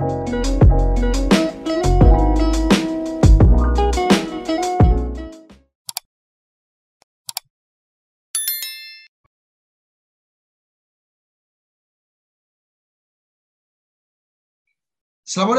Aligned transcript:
Selamat 0.00 0.16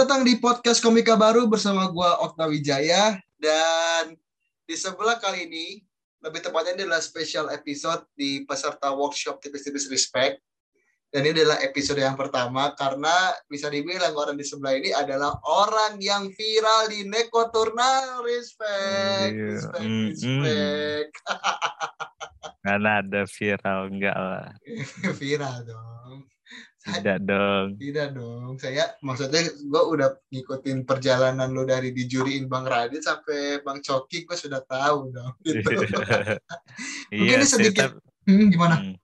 datang 0.10 0.26
di 0.26 0.42
podcast 0.42 0.82
Komika 0.82 1.14
Baru 1.14 1.46
bersama 1.46 1.86
gua 1.94 2.26
Okta 2.26 2.50
Wijaya. 2.50 3.22
Dan 3.38 4.18
di 4.66 4.74
sebelah 4.74 5.22
kali 5.22 5.46
ini 5.46 5.86
lebih 6.18 6.42
tepatnya 6.42 6.82
adalah 6.82 7.06
special 7.06 7.54
episode 7.54 8.10
di 8.18 8.42
peserta 8.50 8.90
workshop 8.90 9.38
tipis-tipis 9.38 9.86
respect 9.86 10.42
dan 11.12 11.22
ini 11.22 11.36
adalah 11.36 11.60
episode 11.60 12.00
yang 12.00 12.16
pertama 12.16 12.72
karena 12.74 13.12
bisa 13.46 13.68
dibilang 13.68 14.12
orang 14.12 14.34
di 14.34 14.42
sebelah 14.42 14.74
ini 14.74 14.90
adalah 14.90 15.36
orang 15.44 16.00
yang 16.00 16.28
viral 16.30 16.88
di 16.88 17.04
Neko 17.04 17.48
Turnal 17.50 18.24
respect 18.24 19.30
Iya. 19.30 19.46
respect 19.52 19.84
Mm, 19.84 20.08
respect 20.08 21.12
Karena 22.62 23.02
ada 23.02 23.22
viral 23.26 23.80
enggak 23.88 24.14
lah. 24.16 24.48
viral 25.20 25.58
dong 25.64 26.18
Tidak 26.82 27.18
dong. 27.22 27.78
Tidak 27.78 28.10
dong, 28.12 28.58
saya 28.58 28.98
maksudnya 29.02 29.46
gue 29.46 29.84
udah 29.88 30.18
ngikutin 30.28 30.82
perjalanan 30.82 31.46
lo 31.48 31.62
dari 31.62 31.92
dijuriin 31.92 32.48
Bang 32.48 32.66
Radit 32.66 33.06
sampai 33.06 33.62
Bang 33.62 33.80
Coki, 33.80 34.26
gue 34.26 34.34
sudah 34.34 34.62
tahu 34.62 35.14
dong. 35.14 35.30
Gitu. 35.46 35.70
iya 37.12 37.38
ini 37.38 37.46
sih, 37.46 37.62
sedikit- 37.62 37.94
tap- 37.94 38.02
Hmm, 38.22 38.50
gimana? 38.50 38.76
Hmm. 38.78 38.96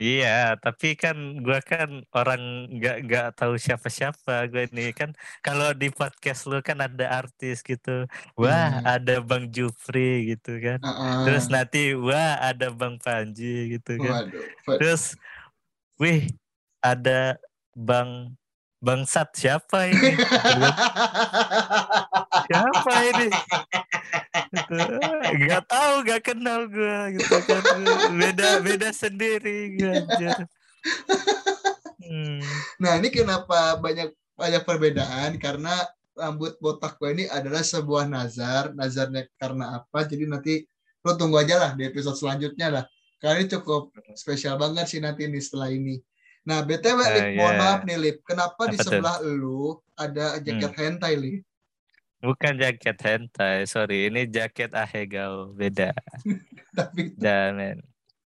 Iya, 0.00 0.56
tapi 0.56 0.96
kan 0.96 1.12
gua 1.44 1.60
kan 1.60 2.08
orang 2.16 2.72
nggak 2.72 2.96
nggak 3.04 3.26
tahu 3.36 3.60
siapa-siapa. 3.60 4.48
Gue 4.48 4.64
ini 4.72 4.96
kan 4.96 5.12
kalau 5.44 5.76
di 5.76 5.92
podcast 5.92 6.48
lu 6.48 6.64
kan 6.64 6.80
ada 6.80 7.20
artis 7.20 7.60
gitu, 7.60 8.08
wah 8.32 8.80
Hmm. 8.80 8.96
ada 8.96 9.20
Bang 9.20 9.52
Jufri 9.52 10.32
gitu 10.32 10.56
kan, 10.56 10.80
Heeh. 10.80 11.20
terus 11.28 11.52
nanti 11.52 11.92
wah 11.92 12.40
ada 12.40 12.72
Bang 12.72 12.96
Panji 12.96 13.76
gitu 13.76 14.00
kan, 14.00 14.24
Waduh, 14.24 14.44
terus 14.80 15.20
wih 16.00 16.32
ada 16.80 17.36
Bang 17.76 18.39
Bang 18.80 19.04
Sat 19.04 19.36
siapa 19.36 19.92
ini? 19.92 20.16
Siapa 22.48 22.94
ini 23.12 23.28
Gitu. 24.50 24.74
nggak 25.46 25.62
tahu 25.70 25.92
nggak 26.02 26.22
kenal 26.26 26.66
gue 26.66 26.98
gitu 27.18 27.36
kan 27.46 27.62
beda 28.18 28.58
beda 28.58 28.90
sendiri 28.90 29.78
anjir 29.78 30.46
hmm. 32.02 32.42
Nah 32.82 32.92
ini 32.98 33.08
kenapa 33.14 33.78
banyak 33.78 34.10
banyak 34.34 34.62
perbedaan 34.66 35.38
karena 35.38 35.86
rambut 36.18 36.58
botak 36.58 36.98
gue 36.98 37.10
ini 37.14 37.24
adalah 37.28 37.60
sebuah 37.60 38.08
nazar. 38.08 38.72
Nazarnya 38.72 39.28
karena 39.36 39.80
apa? 39.84 40.08
Jadi 40.08 40.24
nanti 40.24 40.64
lo 41.04 41.12
tunggu 41.14 41.38
aja 41.38 41.60
lah 41.60 41.70
di 41.76 41.84
episode 41.84 42.16
selanjutnya 42.16 42.72
lah. 42.72 42.84
Karena 43.20 43.44
ini 43.44 43.52
cukup 43.52 43.92
spesial 44.16 44.56
banget 44.56 44.88
sih 44.88 45.00
nanti 45.04 45.28
nih 45.28 45.42
setelah 45.44 45.68
ini. 45.68 46.00
Nah 46.46 46.64
btw 46.64 46.98
Ah, 46.98 47.08
Lip, 47.12 47.26
mohon 47.36 47.54
iya. 47.54 47.60
maaf 47.60 47.80
nih 47.84 47.98
Lip, 48.00 48.18
kenapa 48.24 48.62
di 48.68 48.76
Apa 48.78 48.82
tuh? 48.82 48.90
Hmm. 48.90 48.96
sebelah 48.96 49.16
lu 49.20 49.76
ada 49.94 50.26
jaket 50.40 50.72
hentai 50.76 51.14
Lip? 51.16 51.44
bukan 52.20 52.52
jaket 52.60 53.00
hentai 53.00 53.64
sorry 53.64 54.12
ini 54.12 54.28
jaket 54.28 54.76
ahegao 54.76 55.56
beda 55.56 55.96
Tapi 56.76 57.16
dan 57.16 57.56
men. 57.56 57.78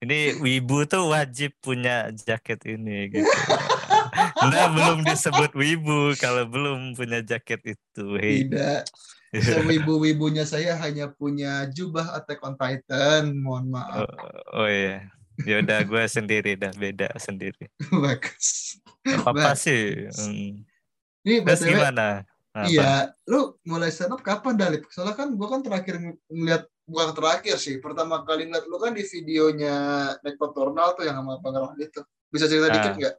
ini 0.03 0.35
wibu 0.43 0.83
tuh 0.83 1.15
wajib 1.15 1.55
punya 1.63 2.11
jaket 2.11 2.59
ini 2.67 3.15
gitu 3.15 3.23
nah 4.51 4.67
belum 4.75 5.07
disebut 5.07 5.55
wibu 5.55 6.11
kalau 6.19 6.43
belum 6.43 6.99
punya 6.99 7.23
jaket 7.23 7.79
itu 7.79 8.05
hei 8.19 8.43
tidak. 8.51 8.83
Sewibu-wibunya 9.35 10.47
saya 10.47 10.79
hanya 10.79 11.11
punya 11.11 11.67
jubah 11.67 12.15
Attack 12.15 12.39
on 12.47 12.55
Titan. 12.55 13.35
Mohon 13.35 13.67
maaf. 13.75 14.07
oh, 14.07 14.63
oh 14.63 14.69
iya 14.71 15.11
ya 15.41 15.59
udah 15.59 15.83
gue 15.83 16.03
sendiri 16.05 16.55
dah 16.55 16.71
beda 16.71 17.11
sendiri 17.17 17.67
Bagus. 18.05 18.79
apa 19.05 19.27
apa 19.27 19.53
Baik. 19.53 19.59
sih 19.59 19.83
Hmm. 20.09 20.63
Ini 21.23 21.41
terus 21.41 21.61
BTW, 21.61 21.71
gimana 21.73 22.09
Apa? 22.53 22.67
Iya, 22.67 22.93
lu 23.25 23.41
mulai 23.65 23.89
stand 23.89 24.13
up 24.13 24.21
kapan 24.21 24.55
Dalip? 24.55 24.87
Soalnya 24.87 25.17
kan 25.17 25.33
gua 25.33 25.49
kan 25.49 25.59
terakhir 25.59 25.99
ng- 25.99 26.21
ngeliat 26.29 26.63
bukan 26.85 27.11
terakhir 27.11 27.57
sih, 27.57 27.81
pertama 27.81 28.23
kali 28.23 28.47
ngeliat 28.47 28.63
lu 28.65 28.79
kan 28.79 28.93
di 28.93 29.03
videonya 29.03 29.75
Neko 30.21 30.53
Turnal 30.53 30.95
tuh 30.95 31.03
yang 31.03 31.17
sama 31.17 31.41
Bang 31.41 31.57
Radit 31.57 31.91
tuh. 31.91 32.07
Bisa 32.29 32.47
cerita 32.47 32.69
Ah. 32.69 32.73
dikit 32.73 32.95
nggak? 32.95 33.15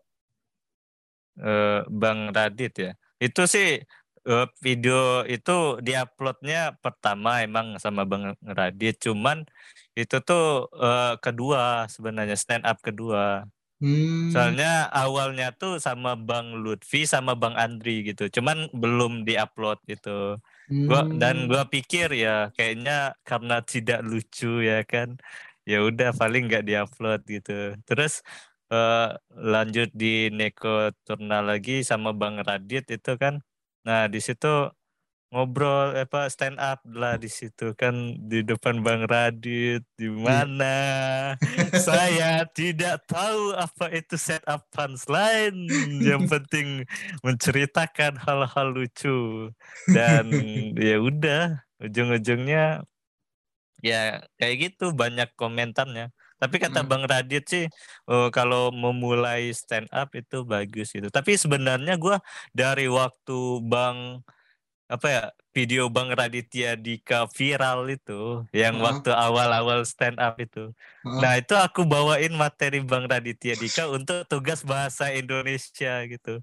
eh, 1.38 1.80
Bang 1.90 2.32
Radit 2.32 2.74
ya. 2.76 2.92
Itu 3.18 3.44
sih 3.46 3.84
eh, 4.24 4.48
video 4.58 4.98
itu 5.24 5.58
diuploadnya 5.80 6.80
pertama 6.80 7.42
emang 7.42 7.76
sama 7.76 8.02
Bang 8.04 8.34
Radit, 8.42 8.98
cuman 9.00 9.44
itu 10.00 10.16
tuh 10.28 10.70
eh, 10.84 11.14
kedua 11.24 11.88
sebenarnya 11.94 12.36
stand 12.44 12.64
up 12.70 12.78
kedua. 12.88 13.48
Hmm. 13.82 14.32
Soalnya 14.34 14.90
awalnya 14.92 15.46
tuh 15.60 15.78
sama 15.78 16.18
Bang 16.18 16.48
Lutfi 16.64 17.06
sama 17.14 17.34
Bang 17.42 17.56
Andri 17.64 17.92
gitu, 18.10 18.24
cuman 18.36 18.58
belum 18.74 19.24
diupload 19.28 19.80
gitu. 19.92 20.42
Gua 20.88 21.02
dan 21.22 21.46
Hmm. 21.46 21.50
gua 21.50 21.64
pikir 21.74 22.08
ya 22.14 22.50
kayaknya 22.58 23.16
karena 23.28 23.62
tidak 23.66 24.00
lucu 24.10 24.62
ya 24.66 24.82
kan. 24.92 25.10
Ya 25.70 25.82
udah 25.86 26.10
paling 26.20 26.42
nggak 26.50 26.66
diupload 26.70 27.22
gitu. 27.30 27.52
Terus 27.88 28.22
eh, 28.74 29.10
lanjut 29.54 29.90
di 29.94 30.30
Neko 30.34 30.92
Turna 31.06 31.42
lagi 31.46 31.86
sama 31.86 32.10
Bang 32.18 32.42
Radit 32.48 32.86
itu 32.96 33.12
kan. 33.22 33.42
Nah, 33.86 34.10
di 34.14 34.20
situ 34.26 34.48
ngobrol 35.36 35.92
apa 36.00 36.32
stand 36.32 36.56
up 36.64 36.80
lah 36.88 37.20
di 37.20 37.28
situ. 37.28 37.76
Kan 37.76 38.16
di 38.32 38.40
depan 38.40 38.80
Bang 38.80 39.04
Radit 39.04 39.84
di 40.00 40.08
mana? 40.08 40.72
Saya 41.76 42.48
tidak 42.56 43.04
tahu 43.04 43.52
apa 43.52 43.92
itu 43.92 44.16
set 44.16 44.40
up 44.48 44.64
punchline 44.72 45.68
yang 46.00 46.24
penting 46.32 46.88
menceritakan 47.20 48.16
hal-hal 48.16 48.68
lucu. 48.72 49.52
Dan 49.92 50.32
ya 50.80 51.04
udah 51.04 51.60
ujung-ujungnya 51.84 52.88
ya 53.84 54.24
kayak 54.40 54.56
gitu 54.72 54.96
banyak 54.96 55.28
komentarnya. 55.36 56.16
Tapi 56.40 56.56
kata 56.64 56.84
Hmm. 56.84 56.90
Bang 56.92 57.04
Radit 57.08 57.44
sih 57.48 57.66
eh, 58.12 58.30
kalau 58.32 58.72
memulai 58.72 59.52
stand 59.52 59.92
up 59.92 60.16
itu 60.16 60.48
bagus 60.48 60.96
gitu. 60.96 61.12
Tapi 61.12 61.36
sebenarnya 61.36 62.00
gua 62.00 62.24
dari 62.56 62.88
waktu 62.88 63.60
Bang 63.68 64.24
apa 64.86 65.08
ya 65.10 65.24
video 65.50 65.90
Bang 65.90 66.14
Raditya 66.14 66.78
Dika 66.78 67.26
viral 67.34 67.90
itu 67.90 68.46
yang 68.54 68.78
Heeh. 68.78 68.86
waktu 68.86 69.10
awal-awal 69.10 69.82
stand 69.82 70.22
up 70.22 70.38
itu 70.38 70.70
Heeh. 71.02 71.20
Nah 71.22 71.34
itu 71.42 71.58
aku 71.58 71.90
bawain 71.90 72.30
materi 72.38 72.86
Bang 72.86 73.10
Raditya 73.10 73.58
Dika 73.58 73.90
untuk 73.90 74.30
tugas 74.30 74.62
bahasa 74.62 75.10
Indonesia 75.10 76.06
gitu. 76.06 76.38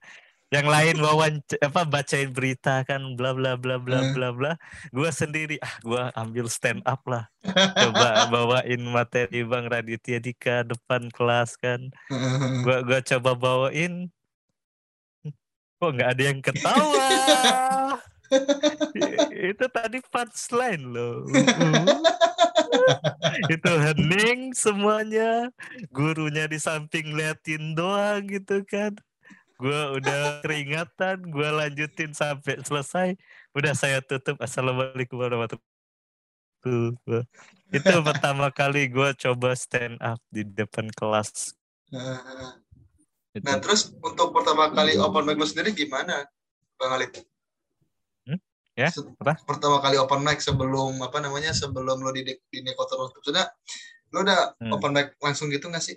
Yang 0.53 0.67
lain 0.69 0.97
wawan 1.07 1.35
apa 1.63 1.83
bacain 1.87 2.29
berita 2.35 2.83
kan 2.83 3.15
bla 3.15 3.31
bla 3.31 3.55
bla 3.55 3.79
bla 3.79 4.11
bla 4.11 4.29
bla. 4.35 4.53
Gua 4.91 5.15
sendiri 5.15 5.63
ah 5.63 5.75
gua 5.87 6.11
ambil 6.19 6.51
stand 6.51 6.83
up 6.93 7.07
lah. 7.07 7.31
Coba 7.79 8.27
bawain 8.27 8.83
materi 8.91 9.47
Bang 9.47 9.71
Raditya 9.71 10.19
Dika 10.19 10.67
depan 10.67 11.15
kelas 11.15 11.55
kan. 11.63 11.95
Gua 12.67 12.83
gua 12.83 12.99
coba 13.01 13.39
bawain. 13.39 14.11
Kok 15.79 15.91
nggak 15.99 16.11
ada 16.11 16.23
yang 16.23 16.39
ketawa? 16.43 17.07
Itu 19.53 19.65
tadi 19.69 19.99
punchline 20.09 20.85
loh. 20.89 21.29
itu 23.55 23.73
hening 23.73 24.57
semuanya. 24.57 25.53
Gurunya 25.93 26.49
di 26.49 26.59
samping 26.59 27.15
liatin 27.15 27.77
doang 27.77 28.27
gitu 28.27 28.65
kan. 28.67 28.97
Gua 29.61 29.95
udah 29.95 30.43
keringatan 30.43 31.31
gua 31.31 31.65
lanjutin 31.65 32.17
sampai 32.17 32.59
selesai. 32.65 33.15
Udah 33.55 33.77
saya 33.77 34.03
tutup. 34.03 34.41
Assalamualaikum 34.43 35.21
warahmatullahi 35.21 35.63
wabarakatuh. 36.67 37.23
Itu 37.71 37.95
pertama 38.09 38.51
kali 38.51 38.91
gua 38.91 39.15
coba 39.15 39.55
stand 39.55 40.01
up 40.03 40.19
di 40.33 40.43
depan 40.43 40.91
kelas. 40.91 41.55
Gitu. 43.33 43.49
Nah, 43.49 43.57
terus 43.65 43.97
untuk 44.05 44.37
pertama 44.37 44.69
kali 44.77 45.01
open 45.01 45.25
mic 45.25 45.41
sendiri 45.49 45.73
gimana, 45.73 46.29
Bang 46.77 47.01
Alip? 47.01 47.32
Ya, 48.73 48.89
apa? 49.21 49.37
Pertama 49.45 49.85
kali 49.85 50.01
open 50.01 50.25
mic 50.25 50.41
sebelum 50.41 50.97
apa 51.05 51.21
namanya 51.21 51.53
sebelum 51.53 52.01
lu 52.01 52.09
di 52.17 52.25
di 52.25 52.59
Neko 52.65 52.89
Turnal, 52.89 53.13
maksudnya 53.13 53.53
lu 54.13 54.25
udah 54.25 54.57
Hmm. 54.61 54.73
open 54.73 54.93
mic 54.97 55.13
langsung 55.21 55.53
gitu 55.53 55.69
nggak 55.69 55.85
sih? 55.85 55.97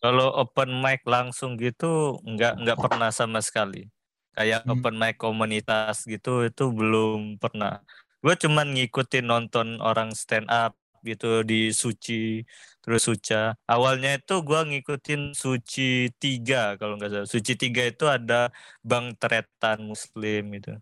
Kalau 0.00 0.32
open 0.36 0.80
mic 0.80 1.04
langsung 1.04 1.56
gitu 1.60 2.20
nggak 2.24 2.60
nggak 2.64 2.78
pernah 2.80 3.12
sama 3.12 3.40
sekali. 3.44 3.88
Kayak 4.32 4.64
Hmm. 4.64 4.80
open 4.80 4.96
mic 4.96 5.16
komunitas 5.20 6.08
gitu 6.08 6.48
itu 6.48 6.64
belum 6.72 7.36
pernah. 7.36 7.84
Gue 8.24 8.32
cuman 8.40 8.72
ngikutin 8.72 9.24
nonton 9.28 9.80
orang 9.84 10.16
stand 10.16 10.48
up 10.48 10.72
gitu 11.04 11.44
di 11.44 11.68
Suci 11.68 12.40
terus 12.80 13.04
Suca. 13.04 13.52
Awalnya 13.68 14.16
itu 14.16 14.40
gua 14.40 14.64
ngikutin 14.64 15.36
Suci 15.36 16.08
tiga 16.16 16.80
kalau 16.80 16.96
nggak 16.96 17.12
salah. 17.12 17.28
Suci 17.28 17.52
tiga 17.60 17.84
itu 17.84 18.08
ada 18.08 18.48
Bang 18.80 19.12
Tretan 19.20 19.84
Muslim 19.84 20.48
itu. 20.56 20.72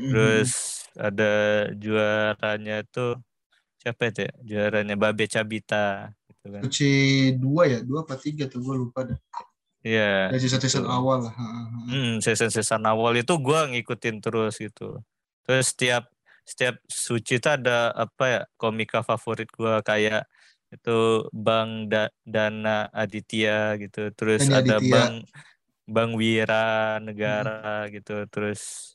Terus 0.00 0.50
ada 0.96 1.32
juaranya 1.76 2.82
itu 2.84 3.06
siapa 3.80 4.10
itu 4.10 4.20
ya? 4.26 4.32
Juaranya 4.42 4.96
Babe 4.96 5.24
Cabita 5.28 6.10
gitu 6.28 6.46
kan. 6.52 6.62
Suci 6.66 6.90
dua 7.36 7.62
ya, 7.68 7.78
dua 7.84 8.02
apa 8.04 8.16
tiga 8.16 8.48
tuh 8.48 8.60
gue 8.64 8.74
lupa 8.76 9.06
dah. 9.06 9.18
Iya. 9.86 10.34
Dari 10.34 10.42
season-season 10.42 10.82
awal 10.90 11.30
lah. 11.30 11.34
Hmm, 11.86 12.18
season-season 12.18 12.82
awal 12.90 13.14
itu 13.14 13.30
gua 13.38 13.70
ngikutin 13.70 14.18
terus 14.18 14.58
gitu. 14.58 14.98
Terus 15.46 15.70
setiap 15.70 16.10
setiap 16.42 16.82
suci 16.90 17.38
itu 17.38 17.46
ada 17.46 17.94
apa 17.94 18.24
ya 18.26 18.42
komika 18.58 19.06
favorit 19.06 19.46
gua 19.54 19.78
kayak 19.86 20.26
itu 20.74 21.22
Bang 21.30 21.86
Da- 21.86 22.10
Dana 22.26 22.90
Aditya 22.90 23.78
gitu. 23.78 24.10
Terus 24.18 24.42
Dani 24.42 24.54
ada 24.58 24.82
Aditya. 24.82 24.90
Bang 24.90 25.14
Bang 25.86 26.10
Wira 26.18 26.98
Negara 26.98 27.86
gitu. 27.94 28.26
Terus 28.26 28.90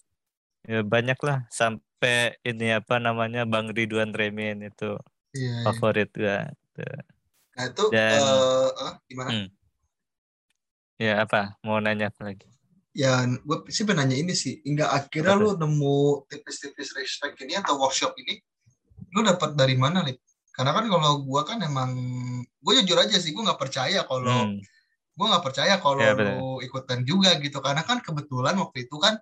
ya 0.68 0.86
banyak 0.86 1.18
lah 1.22 1.46
sampai 1.50 2.38
ini 2.46 2.74
apa 2.74 3.02
namanya 3.02 3.46
Bang 3.50 3.72
Ridwan 3.74 4.14
Remin 4.14 4.62
itu 4.66 4.98
Iya, 5.32 5.48
iya. 5.48 5.64
favorit 5.64 6.12
gua. 6.12 6.44
Tuh. 6.76 6.84
Nah 7.56 7.66
itu 7.72 7.84
Dan- 7.88 8.24
ah, 8.76 8.96
gimana? 9.08 9.30
Hmm. 9.32 9.48
Ya 11.00 11.24
apa? 11.24 11.56
Mau 11.64 11.80
nanya 11.80 12.12
apa 12.12 12.22
lagi? 12.28 12.46
Ya, 12.92 13.24
gue 13.24 13.58
sih 13.72 13.88
pengen 13.88 14.12
nanya 14.12 14.20
ini 14.20 14.36
sih. 14.36 14.60
Hingga 14.68 14.92
akhirnya 14.92 15.40
Apa 15.40 15.42
lu 15.42 15.52
nemu 15.56 16.28
tipis-tipis 16.28 16.92
respect 16.92 17.40
ini 17.40 17.56
atau 17.56 17.80
workshop 17.80 18.12
ini, 18.20 18.44
lu 19.16 19.24
dapat 19.24 19.56
dari 19.56 19.80
mana, 19.80 20.04
Lip? 20.04 20.20
Karena 20.52 20.76
kan 20.76 20.86
kalau 20.92 21.24
gue 21.24 21.42
kan 21.48 21.64
emang, 21.64 21.96
gue 22.44 22.74
jujur 22.84 23.00
aja 23.00 23.16
sih, 23.16 23.32
gue 23.32 23.40
nggak 23.40 23.56
percaya 23.58 24.04
kalau 24.04 24.28
Hmm. 24.52 24.60
gue 25.12 25.26
nggak 25.32 25.46
percaya 25.48 25.80
kalau 25.80 26.04
Ya, 26.04 26.12
lu 26.12 26.60
ikutan 26.60 27.08
juga 27.08 27.40
gitu 27.40 27.64
karena 27.64 27.88
kan 27.88 28.04
kebetulan 28.04 28.60
waktu 28.60 28.92
itu 28.92 29.00
kan 29.00 29.16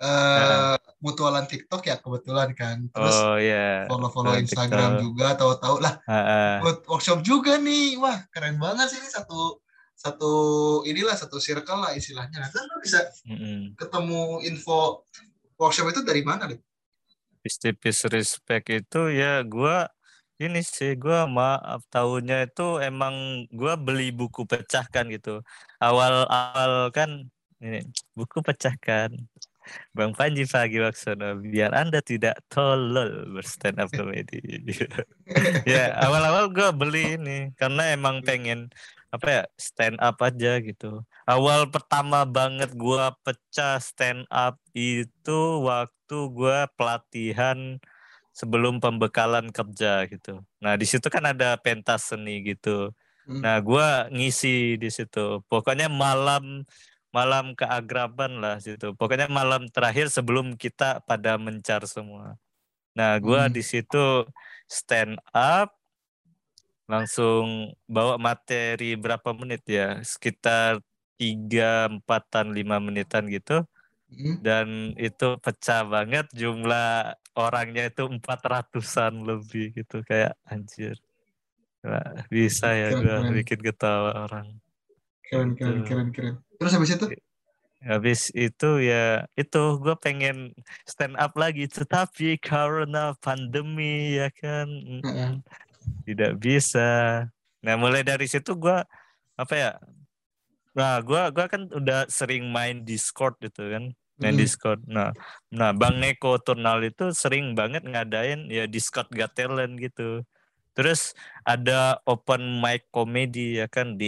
eh 0.00 0.76
mutualan 1.04 1.44
TikTok 1.44 1.84
ya 1.84 1.96
kebetulan 2.00 2.56
kan 2.56 2.88
terus 2.88 3.16
Oh 3.20 3.36
ya. 3.36 3.84
follow-follow 3.84 4.32
mutualan 4.32 4.44
Instagram 4.48 4.90
TikTok. 4.96 5.04
juga 5.04 5.26
tahu-tahu 5.36 5.76
lah 5.80 5.94
buat 6.64 6.78
workshop 6.88 7.20
juga 7.20 7.60
nih 7.60 8.00
wah 8.00 8.24
keren 8.32 8.56
banget 8.56 8.96
sih 8.96 8.98
ini 9.00 9.08
satu 9.12 9.60
satu 9.96 10.32
inilah 10.88 11.12
satu 11.12 11.36
circle 11.36 11.84
lah 11.84 11.92
istilahnya 11.92 12.40
nah 12.40 12.48
kan 12.48 12.64
lu 12.64 12.80
bisa 12.80 13.04
Mm-mm. 13.28 13.76
ketemu 13.76 14.40
info 14.48 15.04
workshop 15.60 15.92
itu 15.92 16.00
dari 16.00 16.24
mana 16.24 16.48
deh 16.48 16.60
Tipis 17.40 18.04
respect 18.08 18.68
itu 18.68 19.00
ya 19.12 19.40
gua 19.44 19.88
ini 20.40 20.60
sih 20.64 20.96
gua 20.96 21.24
maaf 21.28 21.84
tahunnya 21.92 22.52
itu 22.52 22.80
emang 22.80 23.44
gua 23.52 23.76
beli 23.80 24.12
buku 24.12 24.44
pecahkan 24.44 25.08
gitu. 25.08 25.40
Awal-awal 25.80 26.92
kan 26.92 27.28
ini 27.60 27.80
buku 28.12 28.40
pecahkan. 28.44 29.12
Bang 29.90 30.14
Panji 30.14 30.46
Pragiwaksono 30.46 31.42
biar 31.42 31.74
Anda 31.74 31.98
tidak 31.98 32.38
tolol 32.46 33.30
berstand 33.34 33.78
up 33.82 33.90
comedy. 33.90 34.40
ya, 35.68 35.94
awal-awal 35.98 36.50
gua 36.50 36.70
beli 36.70 37.18
ini 37.18 37.38
karena 37.58 37.94
emang 37.94 38.22
pengen 38.22 38.70
apa 39.10 39.26
ya 39.26 39.42
stand 39.58 39.98
up 39.98 40.22
aja 40.22 40.62
gitu. 40.62 41.02
Awal 41.26 41.66
pertama 41.70 42.22
banget 42.22 42.70
gua 42.78 43.14
pecah 43.26 43.82
stand 43.82 44.26
up 44.30 44.58
itu 44.70 45.40
waktu 45.66 46.16
gua 46.30 46.70
pelatihan 46.78 47.82
sebelum 48.30 48.78
pembekalan 48.78 49.50
kerja 49.50 50.06
gitu. 50.06 50.40
Nah, 50.62 50.78
di 50.78 50.86
situ 50.86 51.10
kan 51.10 51.26
ada 51.26 51.58
pentas 51.58 52.14
seni 52.14 52.40
gitu. 52.46 52.94
Hmm. 53.26 53.42
Nah, 53.42 53.58
gua 53.58 54.06
ngisi 54.14 54.78
di 54.78 54.88
situ. 54.88 55.42
Pokoknya 55.50 55.90
malam 55.90 56.64
malam 57.10 57.52
keagraban 57.58 58.38
lah 58.38 58.58
situ. 58.62 58.94
Pokoknya 58.94 59.26
malam 59.26 59.66
terakhir 59.70 60.10
sebelum 60.10 60.54
kita 60.54 61.02
pada 61.04 61.34
mencar 61.36 61.82
semua. 61.86 62.38
Nah, 62.94 63.18
gua 63.22 63.46
Hmm. 63.46 63.54
di 63.54 63.62
situ 63.62 64.26
stand 64.66 65.18
up 65.30 65.74
langsung 66.90 67.70
bawa 67.86 68.18
materi 68.18 68.98
berapa 68.98 69.30
menit 69.34 69.62
ya? 69.66 70.02
Sekitar 70.02 70.82
tiga 71.14 71.86
empatan 71.86 72.50
lima 72.56 72.80
menitan 72.80 73.28
gitu 73.28 73.62
Hmm. 74.10 74.42
dan 74.42 74.66
itu 74.98 75.38
pecah 75.38 75.86
banget 75.86 76.26
jumlah 76.34 77.14
orangnya 77.38 77.94
itu 77.94 78.10
empat 78.10 78.42
ratusan 78.42 79.22
lebih 79.22 79.70
gitu 79.70 80.02
kayak 80.02 80.34
anjir 80.42 80.98
Wah, 81.86 82.26
bisa 82.26 82.74
ya 82.74 82.90
keren. 82.90 83.30
bikin 83.30 83.62
ketawa 83.62 84.26
orang 84.26 84.58
keren 85.22 85.54
keren 85.54 85.86
Gitu. 85.86 85.86
keren 85.86 86.08
keren 86.10 86.36
terus 86.60 86.72
habis 86.76 86.90
itu? 86.92 87.06
Habis 87.80 88.20
itu 88.36 88.70
ya 88.84 89.24
itu 89.40 89.62
gue 89.80 89.96
pengen 89.96 90.52
stand 90.84 91.16
up 91.16 91.32
lagi. 91.40 91.64
Tetapi 91.64 92.36
karena 92.36 93.16
pandemi 93.24 94.20
ya 94.20 94.28
kan? 94.28 94.68
Mm, 95.00 95.40
tidak 96.04 96.36
bisa. 96.36 97.24
Nah 97.64 97.74
mulai 97.80 98.04
dari 98.04 98.28
situ 98.28 98.52
gua 98.56 98.84
apa 99.36 99.54
ya? 99.56 99.72
Nah 100.76 101.00
gua 101.00 101.32
gua 101.32 101.48
kan 101.48 101.68
udah 101.72 102.04
sering 102.12 102.48
main 102.52 102.84
Discord 102.84 103.40
gitu 103.40 103.68
kan? 103.68 103.92
Main 104.20 104.36
Hmm. 104.36 104.42
Discord. 104.44 104.80
Nah 104.84 105.16
nah 105.48 105.72
Bang 105.72 106.00
Neko 106.00 106.36
Turnal 106.40 106.84
itu 106.84 107.12
sering 107.16 107.56
banget 107.56 107.84
ngadain 107.84 108.48
ya 108.52 108.68
Discord 108.68 109.08
Got 109.12 109.32
Talent 109.36 109.80
gitu 109.80 110.24
terus 110.76 111.00
ada 111.46 111.98
open 112.08 112.42
mic 112.62 112.86
komedi 112.94 113.60
ya 113.60 113.66
kan 113.74 113.98
di 114.00 114.06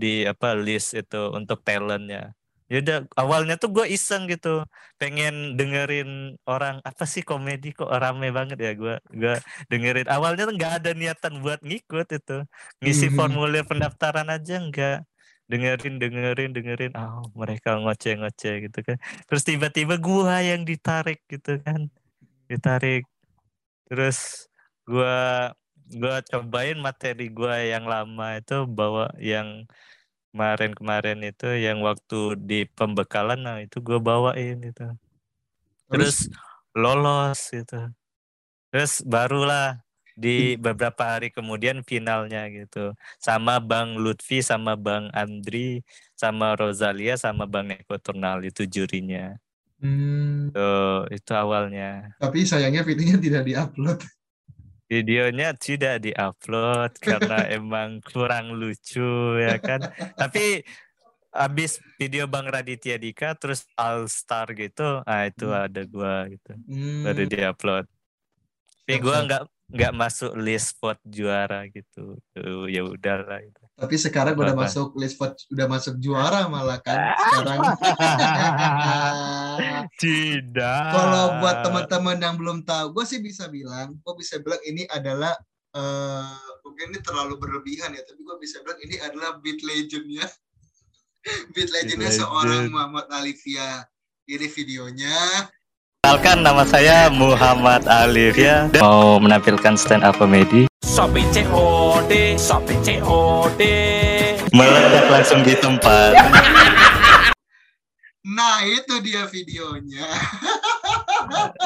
di 0.00 0.06
apa 0.32 0.54
list 0.58 0.94
itu 0.98 1.16
untuk 1.38 1.58
talentnya. 1.66 2.34
Yaudah 2.68 3.08
awalnya 3.16 3.56
tuh 3.56 3.72
gue 3.72 3.86
iseng 3.96 4.28
gitu 4.28 4.60
pengen 5.00 5.56
dengerin 5.56 6.36
orang 6.44 6.84
apa 6.84 7.04
sih 7.08 7.24
komedi 7.24 7.72
kok 7.72 7.88
rame 7.88 8.28
banget 8.28 8.58
ya? 8.60 8.70
Gue 8.76 8.94
gua 9.08 9.40
dengerin. 9.72 10.04
Awalnya 10.04 10.42
tuh 10.48 10.54
nggak 10.58 10.72
ada 10.84 10.90
niatan 10.92 11.34
buat 11.40 11.60
ngikut 11.64 12.06
itu. 12.12 12.36
Ngisi 12.84 13.08
Mhm. 13.08 13.16
formulir 13.16 13.64
pendaftaran 13.64 14.28
aja 14.28 14.60
nggak. 14.60 14.96
Dengerin 15.48 15.96
dengerin 15.96 16.50
dengerin. 16.52 16.92
Ah 16.92 17.24
mereka 17.32 17.80
ngoceh 17.80 18.12
ngoceh 18.20 18.54
gitu 18.68 18.78
kan. 18.84 18.96
Terus 19.28 19.42
tiba-tiba 19.48 19.94
gua 19.96 20.44
yang 20.44 20.62
ditarik 20.68 21.24
gitu 21.32 21.56
kan. 21.64 21.88
Ditarik. 22.50 23.04
Terus 23.88 24.48
gua 24.88 25.52
gua 25.96 26.20
cobain 26.24 26.78
materi 26.80 27.32
gua 27.32 27.62
yang 27.64 27.88
lama 27.88 28.36
itu 28.36 28.68
bawa 28.68 29.12
yang 29.16 29.64
kemarin-kemarin 30.34 31.24
itu 31.24 31.48
yang 31.56 31.80
waktu 31.80 32.36
di 32.36 32.68
pembekalan 32.68 33.40
nah 33.40 33.58
itu 33.62 33.80
gua 33.80 33.98
bawain 33.98 34.60
itu 34.60 34.86
terus 35.88 36.28
lolos 36.76 37.48
gitu. 37.50 37.90
Terus 38.68 39.00
barulah 39.02 39.80
di 40.18 40.58
beberapa 40.60 41.16
hari 41.16 41.32
kemudian 41.32 41.80
finalnya 41.86 42.44
gitu. 42.52 42.92
Sama 43.16 43.62
Bang 43.62 43.96
Lutfi 43.96 44.44
sama 44.44 44.76
Bang 44.76 45.08
Andri 45.16 45.82
sama 46.18 46.54
Rosalia 46.58 47.16
sama 47.16 47.48
Bang 47.48 47.72
Eko 47.72 47.96
Turnal 47.96 48.44
itu 48.44 48.68
jurinya. 48.68 49.38
Hmm, 49.78 50.50
Tuh, 50.50 51.06
itu 51.14 51.32
awalnya. 51.38 52.10
tapi 52.18 52.42
sayangnya 52.42 52.82
videonya 52.82 53.14
tidak 53.22 53.42
diupload 53.46 54.02
Videonya 54.88 55.52
tidak 55.52 56.00
diupload 56.00 56.96
karena 56.96 57.44
emang 57.60 58.00
kurang 58.00 58.56
lucu 58.56 59.36
ya 59.36 59.60
kan. 59.60 59.84
Tapi 60.16 60.64
habis 61.28 61.76
video 62.00 62.24
Bang 62.24 62.48
Raditya 62.48 62.96
Dika 62.96 63.36
terus 63.36 63.68
All 63.76 64.08
Star 64.08 64.48
gitu, 64.56 65.04
ah 65.04 65.28
itu 65.28 65.44
Hmm. 65.44 65.64
ada 65.68 65.82
gua 65.84 66.24
gitu. 66.32 66.56
Hmm, 66.64 67.04
baru 67.04 67.22
diupload. 67.28 67.84
Tapi 68.88 68.96
siap. 68.96 69.24
nggak 69.28 69.42
nggak 69.68 69.92
masuk 69.92 70.32
list 70.40 70.72
spot 70.72 70.96
juara 71.04 71.68
gitu. 71.68 72.16
Tuh, 72.32 72.64
ya 72.72 72.80
udahlah. 72.80 73.44
Gitu. 73.44 73.67
Tapi 73.78 73.94
sekarang 73.94 74.34
udah 74.34 74.58
Apa-apa. 74.58 74.66
masuk 74.66 74.88
list 74.98 75.14
udah 75.54 75.66
masuk 75.70 75.94
juara 76.02 76.50
malah 76.50 76.82
kan 76.82 76.98
sekarang 77.30 77.62
Tidak. 79.98 80.84
Kalau 80.94 81.42
buat 81.42 81.66
teman-teman 81.66 82.18
yang 82.22 82.38
belum 82.38 82.62
tahu, 82.62 82.94
gue 82.94 83.02
sih 83.02 83.18
bisa 83.18 83.50
bilang, 83.50 83.98
gue 83.98 84.14
bisa 84.14 84.38
bilang 84.38 84.62
ini 84.62 84.86
adalah 84.86 85.34
eh 85.74 86.38
mungkin 86.62 86.94
ini 86.94 87.02
terlalu 87.02 87.34
berlebihan 87.38 87.90
ya, 87.90 88.02
tapi 88.06 88.22
gue 88.22 88.36
bisa 88.38 88.62
bilang 88.62 88.78
ini 88.86 88.94
adalah 89.02 89.42
beat 89.42 89.58
legendnya, 89.66 90.26
beat 91.54 91.70
legendnya 91.74 92.14
legend. 92.14 92.22
seorang 92.22 92.62
Muhammad 92.70 93.10
Alifia. 93.10 93.82
Ini 94.28 94.44
videonya. 94.44 95.48
Kenalkan 96.04 96.44
nama 96.44 96.62
saya 96.68 97.08
Muhammad 97.08 97.88
Alif 97.88 98.36
ya. 98.36 98.68
Mau 98.76 99.16
menampilkan 99.16 99.74
stand 99.74 100.04
up 100.04 100.20
comedy. 100.20 100.68
Shopee 100.98 101.30
COD, 101.30 102.34
Shopee 102.34 102.74
COD. 102.82 103.62
Meledak 104.50 105.06
langsung 105.06 105.46
di 105.46 105.54
tempat. 105.54 106.10
Nah 108.26 108.66
itu 108.66 108.98
dia 109.06 109.22
videonya. 109.30 110.10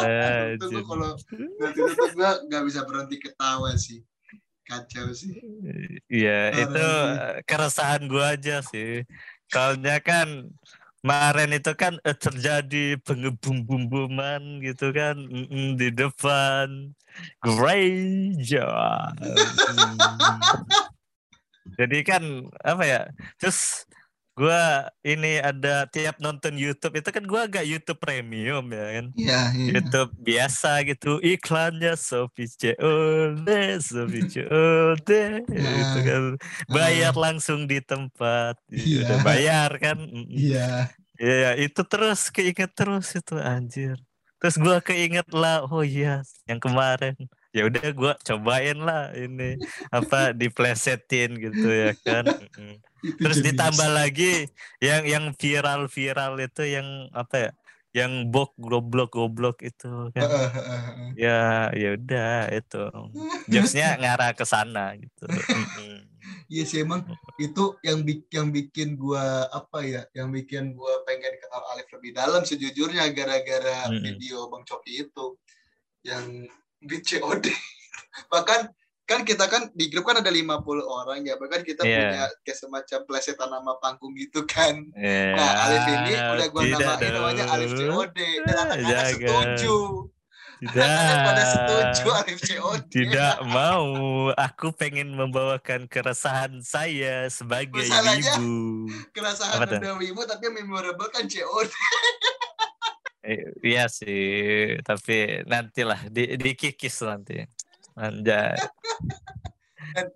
Eh, 0.04 0.52
Tunggu 0.60 0.84
Jin. 0.84 0.84
kalau 0.84 1.16
nanti 1.64 1.80
itu 1.80 2.04
gue 2.12 2.30
nggak 2.44 2.62
bisa 2.68 2.84
berhenti 2.84 3.16
ketawa 3.24 3.72
sih. 3.72 4.04
kacau 4.68 5.16
sih 5.16 5.32
Iya, 6.12 6.52
itu 6.52 6.88
keresahan 7.48 8.04
gua 8.12 8.36
aja 8.36 8.60
sih. 8.60 9.00
Soalnya 9.48 9.96
kan 10.04 10.52
kemarin 11.02 11.50
itu 11.50 11.72
kan 11.74 11.98
eh, 12.06 12.14
terjadi 12.14 12.94
pengebum-bumbuman 13.02 14.62
gitu 14.62 14.94
kan 14.94 15.18
di 15.74 15.90
depan 15.90 16.94
gereja. 17.42 18.70
Jadi 21.78 21.98
kan 22.06 22.22
apa 22.62 22.84
ya? 22.86 23.02
Terus 23.42 23.90
gua 24.32 24.88
ini 25.04 25.36
ada 25.36 25.84
tiap 25.92 26.16
nonton 26.16 26.56
YouTube 26.56 26.96
itu 26.96 27.08
kan 27.12 27.24
gua 27.28 27.44
agak 27.44 27.68
YouTube 27.68 28.00
premium 28.00 28.64
ya 28.72 28.86
kan. 28.96 29.06
iya 29.12 29.40
iya. 29.52 29.70
YouTube 29.76 30.10
biasa 30.16 30.80
gitu 30.88 31.20
iklannya 31.20 31.92
Sophie 31.94 32.48
COD 32.48 33.48
Sophie 33.84 34.24
COD 34.24 35.10
gitu 35.44 35.58
Nah, 35.60 36.00
kan 36.00 36.22
bayar 36.72 37.12
langsung 37.12 37.68
di 37.68 37.84
tempat 37.84 38.56
Iya. 38.72 39.04
udah 39.04 39.18
bayar 39.20 39.70
kan? 39.76 40.00
Mm-mm. 40.00 40.32
iya. 40.32 40.88
Ya 41.20 41.54
itu 41.54 41.84
terus 41.84 42.32
keinget 42.32 42.72
terus 42.72 43.12
itu 43.14 43.36
anjir. 43.38 43.94
Terus 44.40 44.56
gua 44.58 44.80
keinget 44.80 45.28
lah 45.30 45.62
oh 45.68 45.84
iya 45.84 46.24
yang 46.48 46.58
kemarin 46.58 47.14
ya 47.52 47.68
udah 47.68 47.86
gua 47.92 48.12
cobain 48.24 48.80
lah 48.80 49.12
ini 49.12 49.60
apa 49.92 50.32
diplesetin 50.32 51.36
gitu 51.36 51.68
ya 51.68 51.92
kan. 52.00 52.24
Terus 53.22 53.38
ditambah 53.44 53.90
lagi 53.92 54.48
yang 54.80 55.02
yang 55.04 55.24
viral 55.36 55.86
viral 55.86 56.40
itu 56.40 56.62
yang 56.64 57.10
apa 57.12 57.36
ya 57.36 57.50
yang 57.92 58.32
bok 58.32 58.56
goblok 58.56 59.12
goblok 59.12 59.60
itu 59.60 60.08
kan. 60.16 60.24
Ya 61.12 61.68
ya 61.76 61.92
udah 62.00 62.48
itu. 62.48 62.84
Jokesnya 63.52 64.00
ngarah 64.00 64.32
ke 64.32 64.48
sana 64.48 64.96
gitu. 64.96 65.28
Iya 66.48 66.64
sih 66.64 66.78
emang 66.84 67.04
itu 67.36 67.76
yang 67.84 68.00
bik- 68.00 68.32
yang 68.32 68.48
bikin 68.48 68.96
gua 68.96 69.48
apa 69.52 69.84
ya, 69.84 70.02
yang 70.16 70.32
bikin 70.32 70.72
gua 70.72 71.04
pengen 71.04 71.36
kenal 71.36 71.64
Alif 71.74 71.88
lebih 71.92 72.16
dalam 72.16 72.44
sejujurnya 72.46 73.08
gara-gara 73.12 73.92
Mm-mm. 73.92 74.00
video 74.00 74.48
Bang 74.48 74.64
Coki 74.64 75.04
itu. 75.08 75.36
Yang 76.06 76.48
di 76.82 76.98
COD. 77.00 77.46
Bahkan 78.32 78.60
kan 79.02 79.20
kita 79.22 79.44
kan 79.44 79.68
di 79.72 79.86
grup 79.86 80.06
kan 80.06 80.16
ada 80.16 80.30
50 80.30 80.62
orang 80.80 81.20
ya, 81.20 81.34
bahkan 81.34 81.60
kita 81.60 81.82
Iya. 81.82 81.98
punya 82.00 82.22
kayak 82.40 82.56
semacam 82.56 82.98
plesetan 83.02 83.50
nama 83.50 83.76
panggung 83.76 84.14
gitu 84.14 84.46
kan. 84.46 84.72
ya, 84.94 85.34
Nah, 85.34 85.52
Alif 85.60 85.84
ini 85.86 86.12
udah 86.14 86.46
gua 86.48 86.62
namain 86.64 87.10
namanya 87.10 87.44
Alif. 87.50 87.70
COD 87.74 88.16
dan 88.42 88.56
anak-anak 88.62 89.04
setuju. 89.10 89.76
tidak 90.62 91.18
pada 91.20 91.44
setuju 91.44 92.06
Alif 92.14 92.38
COD. 92.40 92.82
tidak 92.88 93.34
mau 93.44 93.84
aku 94.30 94.70
pengen 94.70 95.10
membawakan 95.10 95.84
keresahan 95.84 96.62
saya 96.62 97.26
sebagai 97.28 97.82
Masalahnya- 97.82 98.38
ibu 98.38 98.86
Keresahan 99.10 99.58
udah 99.60 99.94
wibu 99.98 100.22
tapi 100.24 100.46
memorable 100.48 101.10
kan 101.10 101.26
COD. 101.26 101.68
Eh, 103.22 103.54
iya 103.62 103.86
sih 103.86 104.74
tapi 104.82 105.46
nantilah 105.46 106.10
di 106.10 106.34
dikikis 106.34 107.06
nanti. 107.06 107.38
Anjay. 107.94 108.58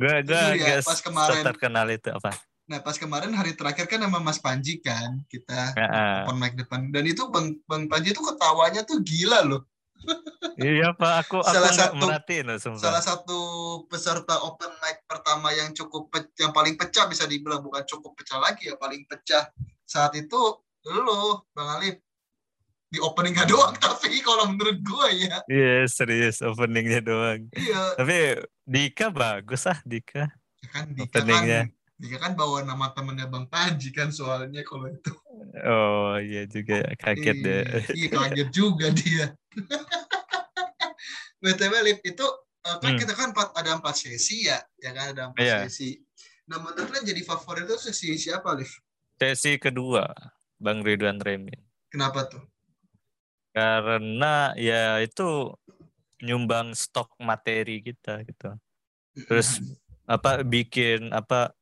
Gua 0.01 0.25
jujur 0.25 0.57
ya, 0.57 0.81
pas 0.83 0.99
kemarin- 0.99 1.45
terkenal 1.45 1.87
itu 1.93 2.09
apa? 2.11 2.33
Nah 2.67 2.83
pas 2.83 2.99
kemarin 2.99 3.31
hari 3.31 3.55
terakhir 3.55 3.87
kan 3.87 4.03
sama 4.03 4.19
Mas 4.19 4.43
Panji 4.43 4.83
kan 4.83 5.23
kita 5.31 5.71
open 6.27 6.37
mic 6.41 6.59
depan. 6.59 6.91
Dan 6.91 7.07
itu 7.07 7.31
Bang 7.31 7.55
Bang 7.71 7.87
Panji 7.87 8.11
itu 8.11 8.19
ketawanya 8.25 8.83
tuh 8.83 8.99
gila 9.07 9.47
loh. 9.47 9.63
iya 10.61 10.93
pak 10.93 11.25
aku 11.25 11.41
aku 11.41 11.57
Salah 11.57 11.73
satu- 11.73 12.05
loh 12.43 12.59
sumpah. 12.59 12.81
Salah 12.83 13.03
satu 13.03 13.39
peserta 13.87 14.43
open 14.43 14.73
mic 14.83 15.07
pertama 15.07 15.55
yang 15.55 15.71
cukup 15.73 16.11
pe- 16.11 16.35
yang 16.43 16.51
paling 16.51 16.75
pecah 16.75 17.07
bisa 17.07 17.23
dibilang 17.25 17.63
bukan 17.63 17.87
cukup 17.87 18.19
pecah 18.19 18.43
lagi 18.43 18.67
ya 18.67 18.75
paling 18.75 19.07
pecah 19.07 19.47
saat 19.87 20.11
itu 20.19 20.37
lo 20.87 21.47
Bang 21.55 21.71
Alif 21.79 22.03
di 22.97 23.01
openingnya 23.05 23.45
doang 23.53 23.77
tapi 23.77 24.25
kalau 24.25 24.49
menurut 24.49 24.81
gua 24.81 25.13
ya 25.13 25.45
Iya 25.45 25.85
serius 25.87 26.41
openingnya 26.41 27.05
doang. 27.05 27.45
iya 27.53 27.93
Tapi 27.95 28.41
Dika 28.65 29.13
bagus 29.13 29.69
ah 29.69 29.77
Dika. 29.85 30.33
ya 30.65 30.69
kan 30.73 30.89
Dika 30.91 31.21
Openingnya. 31.21 31.69
kan 31.69 32.01
Dika 32.01 32.17
kan 32.19 32.33
bawa 32.33 32.65
nama 32.65 32.89
temennya 32.91 33.29
Bang 33.29 33.45
Panji 33.47 33.93
kan 33.93 34.09
soalnya 34.09 34.65
kalau 34.65 34.89
itu 34.89 35.13
Oh 35.65 36.17
iya 36.17 36.49
juga 36.49 36.81
ya, 36.81 36.93
kaget 36.97 37.37
deh. 37.45 37.61
Iya, 37.61 37.93
Iya 37.93 38.09
kaget 38.11 38.49
juga 38.51 38.87
dia. 38.89 39.27
BTW 41.41 41.73
Lip 41.85 42.01
itu 42.03 42.27
eh, 42.67 42.77
kan 42.81 42.93
Hmm. 42.93 42.99
kita 42.99 43.13
kan 43.13 43.29
empat, 43.31 43.53
ada 43.55 43.77
empat 43.77 43.95
sesi 43.95 44.49
ya, 44.49 44.59
ya 44.81 44.91
kan 44.91 45.13
ada 45.13 45.23
empat 45.31 45.45
Iya. 45.45 45.59
sesi. 45.69 46.01
Nah 46.49 46.59
menurut 46.59 47.05
jadi 47.05 47.21
favorit 47.23 47.69
itu 47.69 47.77
sesi 47.79 48.17
siapa 48.17 48.57
Liv? 48.57 48.71
Sesi 49.17 49.57
kedua 49.57 50.09
Bang 50.57 50.81
Ridwan 50.81 51.21
Remin. 51.21 51.61
Kenapa 51.89 52.27
tuh? 52.27 52.43
Karena 53.57 54.53
ya 54.53 55.01
itu 55.01 55.57
nyumbang 56.21 56.77
stok 56.77 57.17
materi 57.17 57.81
kita 57.81 58.21
gitu. 58.29 58.53
Terus 59.17 59.65
apa 60.05 60.45
bikin 60.45 61.09
apa 61.09 61.57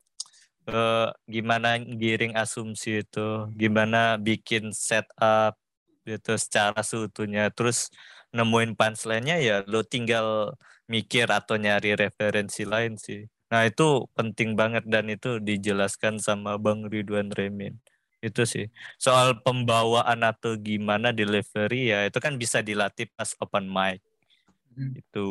eh, 0.67 1.09
gimana 1.31 1.79
giring 1.79 2.35
asumsi 2.35 3.07
itu, 3.07 3.47
gimana 3.55 4.19
bikin 4.19 4.75
setup 4.75 5.55
gitu 6.03 6.35
secara 6.35 6.83
seutuhnya. 6.83 7.55
Terus 7.55 7.95
nemuin 8.35 8.75
punchline-nya 8.75 9.39
ya 9.39 9.57
lo 9.63 9.87
tinggal 9.87 10.59
mikir 10.91 11.31
atau 11.31 11.55
nyari 11.55 11.95
referensi 11.95 12.67
lain 12.67 12.99
sih. 12.99 13.23
Nah 13.55 13.71
itu 13.71 14.11
penting 14.19 14.59
banget 14.59 14.83
dan 14.91 15.07
itu 15.07 15.39
dijelaskan 15.39 16.19
sama 16.19 16.59
Bang 16.59 16.91
Ridwan 16.91 17.31
Remin. 17.31 17.79
Itu 18.25 18.49
sih. 18.49 18.73
Soal 18.97 19.37
pembawaan 19.45 20.25
atau 20.25 20.57
gimana 20.57 21.13
delivery 21.13 21.93
ya 21.93 22.09
itu 22.09 22.17
kan 22.17 22.41
bisa 22.41 22.65
dilatih 22.65 23.13
pas 23.13 23.37
open 23.37 23.69
mic. 23.69 24.01
Hmm. 24.73 24.97
Itu. 24.97 25.29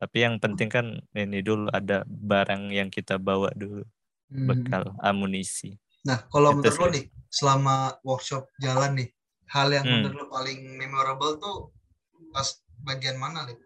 Tapi 0.00 0.16
yang 0.24 0.40
penting 0.40 0.72
kan 0.72 1.04
ini 1.12 1.44
dulu 1.44 1.68
ada 1.68 2.08
barang 2.08 2.72
yang 2.72 2.88
kita 2.88 3.20
bawa 3.20 3.52
dulu, 3.52 3.84
Hmm. 4.32 4.48
bekal 4.48 4.96
amunisi. 5.04 5.76
Nah 6.08 6.24
kalau 6.32 6.56
Itu 6.56 6.72
menurut 6.72 6.80
lo 6.80 6.86
nih 6.96 7.04
selama 7.28 8.00
workshop 8.00 8.48
jalan 8.56 8.96
nih, 8.96 9.08
hal 9.52 9.68
yang 9.68 9.84
Hmm. 9.84 9.94
menurut 10.00 10.16
lo 10.16 10.26
paling 10.32 10.80
memorable 10.80 11.36
tuh 11.36 11.68
pas 12.32 12.48
bagian 12.80 13.20
mana 13.20 13.44
Lip? 13.44 13.60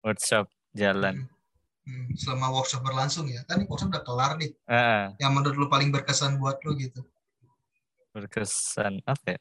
Workshop 0.00 0.48
jalan. 0.72 1.28
Hmm, 1.28 1.37
selama 2.18 2.52
workshop 2.54 2.82
berlangsung 2.84 3.26
ya, 3.28 3.42
kan 3.48 3.64
workshop 3.68 3.90
udah 3.94 4.04
kelar 4.04 4.32
nih. 4.40 4.52
Ah, 4.68 5.12
Yang 5.18 5.32
menurut 5.34 5.56
lo 5.56 5.66
paling 5.72 5.90
berkesan 5.92 6.36
buat 6.40 6.60
lo 6.64 6.72
gitu? 6.76 7.02
berkesan 8.12 9.04
apa 9.06 9.36
ya? 9.36 9.40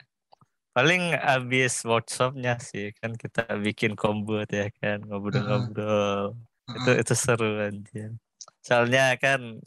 Paling 0.77 1.18
abis 1.18 1.82
workshopnya 1.89 2.62
sih 2.62 2.94
kan 3.01 3.18
kita 3.18 3.50
bikin 3.58 3.98
combo 3.98 4.46
ya 4.46 4.70
kan 4.77 5.01
ngobrol-ngobrol. 5.01 6.38
Itu 6.70 6.89
Heeh. 6.94 7.01
itu 7.01 7.13
seru 7.18 7.58
aja. 7.58 8.13
Soalnya 8.62 9.15
kan 9.15 9.63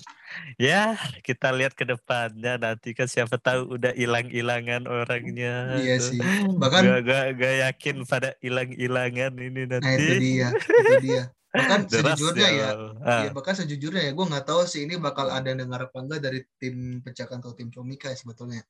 ya 0.61 0.93
kita 1.25 1.57
lihat 1.57 1.73
ke 1.73 1.89
depannya 1.89 2.61
nanti 2.61 2.93
kan 2.93 3.09
siapa 3.09 3.41
tahu 3.41 3.81
udah 3.81 3.97
hilang-hilangan 3.97 4.85
orangnya. 4.85 5.81
Iya 5.81 5.97
tuh. 5.97 6.15
sih. 6.15 6.21
Bahkan 6.61 6.81
Gak, 6.85 6.99
gak, 7.09 7.25
gak 7.41 7.55
yakin 7.65 7.97
pada 8.05 8.31
hilang-hilangan 8.45 9.33
ini 9.41 9.63
Nah 9.65 9.81
nanti. 9.81 10.05
itu 10.05 10.15
dia, 10.21 10.49
itu 10.53 10.95
dia. 11.01 11.23
Bahkan 11.51 11.81
Deras 11.91 12.15
sejujurnya 12.15 12.49
ya, 12.53 12.69
Ah, 13.03 13.23
ya 13.27 13.31
bahkan 13.35 13.55
sejujurnya 13.59 14.03
ya, 14.07 14.13
gue 14.15 14.27
nggak 14.31 14.47
tahu 14.47 14.63
sih 14.69 14.87
ini 14.87 14.95
bakal 15.01 15.27
ada 15.33 15.51
yang 15.51 15.67
dengar 15.67 15.91
apa 15.91 15.99
enggak 15.99 16.21
dari 16.23 16.41
tim 16.61 17.03
pencakan 17.03 17.43
atau 17.43 17.57
tim 17.57 17.73
comika 17.75 18.07
ya 18.13 18.17
sebetulnya. 18.21 18.63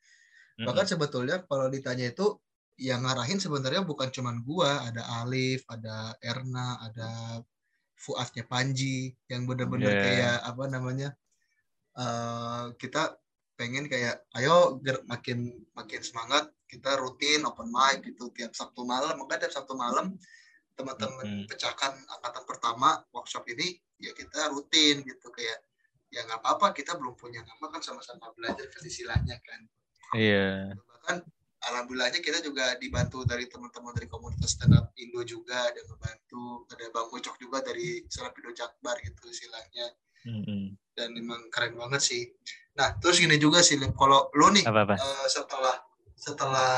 Bahkan 0.61 0.87
sebetulnya 0.89 1.45
kalau 1.45 1.69
ditanya 1.69 2.13
itu 2.13 2.37
yang 2.81 3.05
ngarahin 3.05 3.37
sebenarnya 3.37 3.85
bukan 3.85 4.09
cuman 4.09 4.41
gua, 4.41 4.89
ada 4.89 5.05
Alif, 5.21 5.69
ada 5.69 6.17
Erna, 6.25 6.81
ada 6.81 7.41
Fuadnya 8.01 8.49
Panji 8.49 9.13
yang 9.29 9.45
bener-bener 9.45 9.93
Yeah. 9.93 10.05
kayak 10.05 10.37
apa 10.49 10.65
namanya 10.73 11.09
eh 11.95 12.65
kita 12.81 13.21
pengen 13.61 13.93
kayak 13.93 14.25
ayo 14.41 14.81
makin 15.05 15.53
makin 15.77 16.01
semangat 16.01 16.49
kita 16.65 16.97
rutin 16.97 17.45
open 17.45 17.69
mic 17.69 18.01
gitu 18.09 18.33
tiap 18.33 18.57
Sabtu 18.57 18.89
malam 18.89 19.21
maka 19.21 19.37
tiap 19.37 19.53
Sabtu 19.53 19.77
malam 19.77 20.17
teman-teman 20.73 21.45
Mm-mm. 21.45 21.47
pecahkan 21.51 21.93
angkatan 22.09 22.45
pertama 22.49 23.05
workshop 23.13 23.45
ini 23.53 23.77
ya 24.01 24.17
kita 24.17 24.49
rutin 24.49 25.05
gitu 25.05 25.29
kayak 25.29 25.61
ya 26.09 26.25
nggak 26.25 26.41
apa-apa 26.41 26.73
kita 26.73 26.97
belum 26.97 27.13
punya 27.21 27.45
nama 27.45 27.69
kan 27.69 27.85
sama-sama 27.85 28.33
belajar 28.33 28.65
kan 28.73 28.81
istilahnya 28.81 29.37
kan 29.45 29.61
Iya. 30.17 30.73
bahkan 30.89 31.17
alhamdulillahnya 31.71 32.21
kita 32.21 32.43
juga 32.43 32.75
dibantu 32.77 33.23
dari 33.23 33.47
teman-teman 33.47 33.95
dari 33.95 34.11
komunitas 34.11 34.59
stand 34.59 34.75
up 34.75 34.91
Indo 34.99 35.23
juga 35.23 35.71
ada 35.71 35.81
ngebantu 35.81 36.67
ada 36.69 36.85
Bang 36.91 37.09
Ucok 37.09 37.39
juga 37.39 37.63
dari 37.63 38.03
Serapido 38.11 38.51
Jakbar 38.51 38.99
gitu 39.01 39.31
istilahnya. 39.31 39.87
Dan 40.93 41.17
memang 41.17 41.49
keren 41.49 41.79
banget 41.79 42.03
sih. 42.03 42.23
Nah 42.77 42.93
terus 42.99 43.17
gini 43.17 43.41
juga 43.41 43.63
sih 43.65 43.79
kalau 43.97 44.29
lo 44.35 44.53
nih 44.53 44.67
Apa 44.67 44.85
apa? 44.85 44.95
eh, 44.99 45.27
setelah 45.31 45.77
setelah 46.19 46.71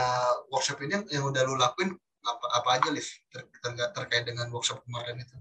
workshop 0.54 0.78
ini 0.86 0.94
yang, 0.94 1.04
yang 1.10 1.24
udah 1.26 1.42
lo 1.42 1.58
lakuin 1.58 1.90
apa 2.22 2.46
apa 2.54 2.68
aja 2.78 2.88
Liv 2.94 3.08
ter, 3.34 3.42
ter- 3.50 3.90
terkait 3.90 4.22
dengan 4.22 4.46
workshop 4.54 4.86
kemarin 4.86 5.18
itu? 5.18 5.34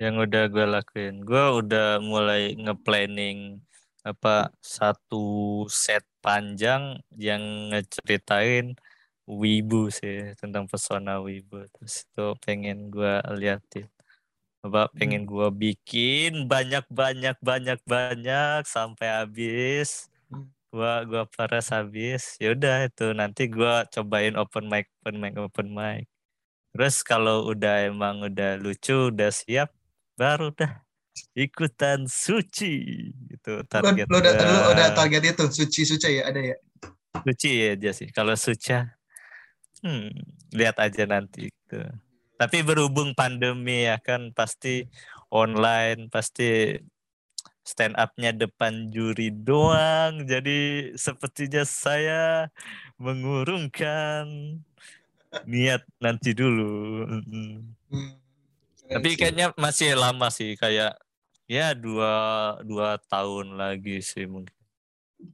Yang 0.00 0.14
udah 0.24 0.42
gue 0.48 0.64
lakuin. 0.64 1.14
Gue 1.28 1.44
udah 1.60 2.00
mulai 2.00 2.56
nge-planning 2.56 3.60
apa 4.00 4.48
satu 4.64 5.64
set 5.68 6.04
panjang 6.24 7.00
yang 7.16 7.72
ngeceritain 7.72 8.76
wibu 9.28 9.92
sih 9.92 10.32
tentang 10.40 10.64
pesona 10.66 11.20
wibu. 11.20 11.68
Terus 11.76 12.08
itu 12.08 12.26
pengen 12.44 12.88
gue 12.88 13.20
liatin. 13.36 13.88
Apa 14.60 14.92
pengen 14.92 15.24
gue 15.24 15.48
bikin 15.52 16.44
banyak 16.48 16.84
banyak 16.92 17.36
banyak 17.40 17.80
banyak 17.84 18.60
sampai 18.68 19.08
habis. 19.24 20.08
Hmm. 20.30 20.46
gua 20.70 21.02
gua 21.02 21.22
paras 21.26 21.74
habis. 21.74 22.38
Ya 22.38 22.54
udah 22.54 22.86
itu 22.86 23.10
nanti 23.10 23.50
gua 23.50 23.82
cobain 23.90 24.38
open 24.38 24.70
mic 24.70 24.86
open 25.02 25.16
mic 25.18 25.34
open 25.34 25.68
mic. 25.74 26.06
Terus 26.70 27.02
kalau 27.02 27.50
udah 27.50 27.90
emang 27.90 28.22
udah 28.22 28.54
lucu 28.62 29.10
udah 29.10 29.34
siap 29.34 29.74
baru 30.14 30.54
dah 30.54 30.89
ikutan 31.34 32.06
suci 32.10 32.74
Lu, 33.46 33.64
target 33.66 34.06
lu 34.06 34.16
udah, 34.18 34.32
gua. 34.34 34.70
udah 34.74 34.88
target 34.94 35.22
itu 35.34 35.44
suci 35.50 35.82
suci 35.86 36.20
ya 36.20 36.28
ada 36.28 36.40
ya. 36.42 36.56
suci 37.26 37.50
aja 37.66 37.90
sih 37.90 38.08
kalau 38.14 38.34
suca 38.38 38.94
hmm, 39.82 40.10
lihat 40.54 40.76
aja 40.78 41.06
nanti 41.08 41.50
gitu. 41.50 41.80
tapi 42.38 42.62
berhubung 42.62 43.16
pandemi 43.16 43.88
ya 43.88 43.98
kan 43.98 44.30
pasti 44.34 44.86
online 45.32 46.10
pasti 46.10 46.78
stand 47.64 47.94
up-nya 47.94 48.34
depan 48.34 48.90
juri 48.90 49.30
doang 49.30 50.26
jadi 50.26 50.90
sepertinya 50.96 51.62
saya 51.62 52.50
mengurungkan 52.98 54.58
niat 55.46 55.86
nanti 56.02 56.34
dulu 56.34 57.06
Mm. 57.06 57.74
Hmm. 57.90 58.19
Tapi 58.90 59.14
kayaknya 59.14 59.54
masih 59.54 59.94
lama 59.94 60.26
sih 60.28 60.58
kayak 60.58 60.98
ya 61.46 61.72
dua 61.72 62.12
dua 62.62 62.98
tahun 63.06 63.54
lagi 63.54 64.02
sih 64.02 64.26
mungkin 64.26 64.54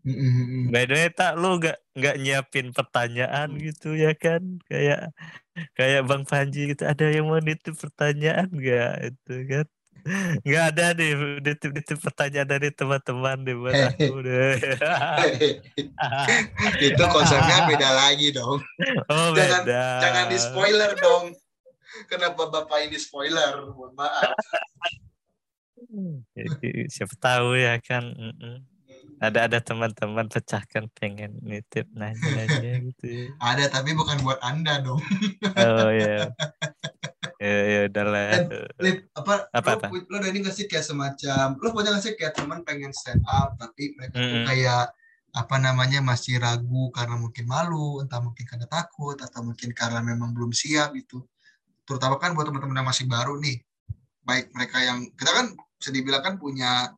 Hmm, 0.02 0.18
hmm, 0.18 0.18
hmm, 0.18 0.46
hmm. 0.50 0.64
By 0.74 0.82
the 0.82 0.98
way, 0.98 1.06
tak 1.14 1.38
lu 1.38 1.62
gak 1.62 1.78
nggak 1.94 2.18
nyiapin 2.18 2.74
pertanyaan 2.74 3.54
gitu 3.54 3.94
ya 3.94 4.18
kan? 4.18 4.58
Kayak 4.66 5.14
kayak 5.78 6.02
Bang 6.10 6.26
Panji 6.26 6.74
gitu. 6.74 6.82
Ada 6.82 7.06
yang 7.14 7.30
mau 7.30 7.38
nitip 7.38 7.78
pertanyaan 7.78 8.50
gak 8.50 9.14
itu 9.14 9.34
kan? 9.46 9.66
Nggak 10.42 10.64
ada 10.74 10.86
nih 10.90 11.10
nitip-nitip 11.38 11.98
pertanyaan 12.02 12.50
dari 12.50 12.74
teman-teman 12.74 13.46
deh 13.46 13.54
buat 13.54 13.74
aku 13.94 14.14
deh. 14.26 14.54
itu 16.82 17.02
konsepnya 17.06 17.70
beda 17.70 17.88
lagi 17.94 18.34
dong. 18.34 18.58
oh 19.06 19.28
Jangan- 19.34 19.64
beda. 19.66 19.84
Jangan 20.02 20.24
di 20.30 20.38
spoiler 20.38 20.90
dong. 20.98 21.24
Kenapa 22.10 22.48
bapak 22.50 22.88
ini 22.88 22.98
spoiler? 23.00 23.72
Mohon 23.72 23.92
maaf. 23.96 24.32
Jadi, 26.36 26.88
Siapa 26.88 27.14
tahu 27.16 27.56
ya 27.56 27.76
kan. 27.80 28.04
mm-mm. 28.12 28.64
Ada 29.16 29.48
ada 29.48 29.58
teman-teman 29.64 30.28
pecahkan 30.28 30.92
pengen 30.92 31.40
nitip 31.40 31.88
nanya-nanya 31.96 32.80
gitu. 32.92 33.32
Ada 33.40 33.72
tapi 33.72 33.96
bukan 33.96 34.20
buat 34.20 34.36
anda 34.44 34.84
dong. 34.84 35.00
Oh 35.56 35.88
ya. 35.88 36.28
Ya 37.40 37.56
ya 37.64 37.80
udahlah. 37.88 38.44
Lip, 38.76 39.08
apa, 39.16 39.48
Apa, 39.56 39.80
lo, 39.80 39.88
apa? 39.88 39.88
lo 39.92 40.16
ini 40.20 40.44
nggak 40.44 40.52
sih 40.52 40.68
kayak 40.68 40.84
semacam, 40.84 41.56
lo 41.56 41.72
punya 41.72 41.96
nggak 41.96 42.04
sih 42.04 42.12
kayak 42.12 42.36
teman 42.36 42.60
pengen 42.60 42.92
stand 42.92 43.24
up 43.24 43.56
tapi 43.56 43.96
mereka 43.96 44.20
tuh 44.20 44.44
Mm-mm. 44.44 44.48
kayak 44.52 44.92
apa 45.36 45.56
namanya 45.60 46.00
masih 46.00 46.40
ragu 46.40 46.88
karena 46.92 47.16
mungkin 47.20 47.44
malu, 47.44 48.00
entah 48.00 48.20
mungkin 48.24 48.44
karena 48.48 48.64
takut 48.68 49.16
atau 49.20 49.44
mungkin 49.44 49.72
karena 49.72 50.00
memang 50.00 50.32
belum 50.32 50.52
siap 50.52 50.92
gitu. 50.96 51.24
Terutama 51.86 52.18
kan 52.18 52.34
buat 52.34 52.50
teman-teman 52.50 52.82
yang 52.82 52.88
masih 52.90 53.06
baru 53.06 53.38
nih, 53.38 53.62
baik 54.26 54.50
mereka 54.52 54.82
yang 54.82 55.06
kita 55.14 55.30
kan 55.30 55.46
bisa 55.78 55.90
dibilang 55.94 56.22
kan 56.24 56.34
punya 56.36 56.90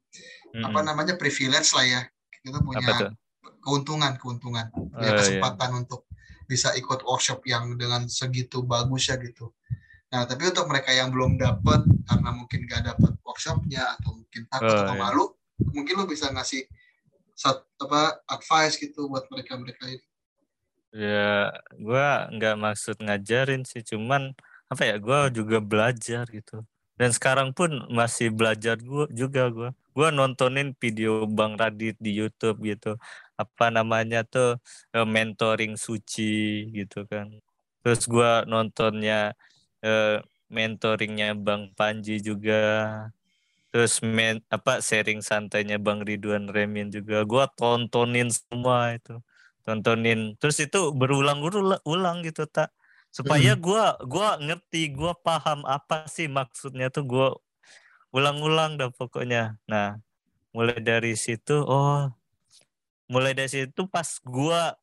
apa 0.65 0.79
Mm-mm. 0.81 0.89
namanya 0.89 1.15
privilege 1.21 1.77
lah 1.77 1.85
ya, 1.85 2.01
kita 2.41 2.65
punya 2.65 2.89
Apa 2.89 3.13
keuntungan 3.61 4.17
keuntungan 4.17 4.67
Oh, 4.73 4.89
punya 4.97 5.13
iya. 5.13 5.19
kesempatan 5.21 5.85
untuk 5.85 6.09
bisa 6.49 6.73
ikut 6.73 7.05
workshop 7.05 7.45
yang 7.45 7.77
dengan 7.77 8.09
segitu 8.09 8.65
bagus 8.65 9.13
ya 9.13 9.21
gitu. 9.21 9.53
Nah 10.09 10.25
tapi 10.25 10.49
untuk 10.49 10.65
mereka 10.73 10.89
yang 10.97 11.13
belum 11.13 11.37
dapat 11.37 11.85
karena 12.09 12.31
mungkin 12.33 12.65
gak 12.65 12.89
dapat 12.89 13.13
workshopnya 13.21 13.93
atau 14.01 14.17
mungkin 14.17 14.43
takut 14.49 14.73
Oh, 14.73 14.83
atau 14.89 14.97
iya. 14.97 15.03
malu, 15.05 15.25
mungkin 15.77 16.01
lo 16.01 16.09
bisa 16.09 16.33
ngasih 16.33 16.65
sat, 17.37 17.61
apa 17.77 18.25
advice 18.25 18.81
gitu 18.81 19.07
buat 19.13 19.29
mereka 19.29 19.61
mereka 19.61 19.85
ini. 19.85 20.03
Ya, 20.97 21.53
gua 21.77 22.33
nggak 22.33 22.57
maksud 22.57 22.97
ngajarin 23.05 23.69
sih, 23.69 23.85
cuman 23.85 24.33
apa 24.73 24.83
ya, 24.85 24.97
gua 25.01 25.29
juga 25.33 25.59
belajar 25.61 26.25
gitu. 26.29 26.65
Dan 26.99 27.11
sekarang 27.15 27.55
pun 27.57 27.71
masih 27.93 28.29
belajar 28.35 28.77
gua 28.83 29.07
juga 29.13 29.43
gua. 29.49 29.71
Gua 29.97 30.09
nontonin 30.15 30.75
video 30.79 31.25
Bang 31.27 31.57
Radit 31.61 31.97
di 31.99 32.13
YouTube 32.21 32.59
gitu. 32.67 32.97
Apa 33.41 33.71
namanya 33.73 34.23
tuh 34.27 34.61
eh, 34.95 35.07
mentoring 35.07 35.75
suci 35.79 36.69
gitu 36.77 37.07
kan. 37.11 37.33
Terus 37.83 38.05
gua 38.11 38.45
nontonnya 38.45 39.33
eh, 39.85 40.21
mentoringnya 40.53 41.33
Bang 41.39 41.73
Panji 41.79 42.21
juga. 42.21 42.61
Terus 43.73 44.01
men, 44.01 44.41
apa 44.49 44.81
sharing 44.81 45.21
santainya 45.21 45.77
Bang 45.81 46.01
Ridwan 46.05 46.49
Remin 46.49 46.89
juga. 46.93 47.25
Gua 47.29 47.45
tontonin 47.53 48.29
semua 48.33 48.97
itu 48.97 49.17
tontonin 49.69 50.33
terus 50.41 50.57
itu 50.65 50.97
berulang-ulang 50.97 51.77
ulang 51.85 52.25
gitu 52.25 52.49
tak 52.49 52.73
supaya 53.09 53.53
gua 53.57 53.97
gua 54.05 54.37
ngerti 54.39 54.93
gua 54.95 55.13
paham 55.17 55.65
apa 55.67 56.07
sih 56.07 56.29
maksudnya 56.31 56.93
tuh 56.93 57.05
gua 57.05 57.29
ulang-ulang 58.15 58.81
dah 58.81 58.91
pokoknya. 58.93 59.59
Nah 59.69 60.01
mulai 60.53 60.81
dari 60.81 61.15
situ 61.15 61.61
oh 61.65 62.09
mulai 63.09 63.33
dari 63.37 63.51
situ 63.51 63.89
pas 63.89 64.21
gua 64.25 64.77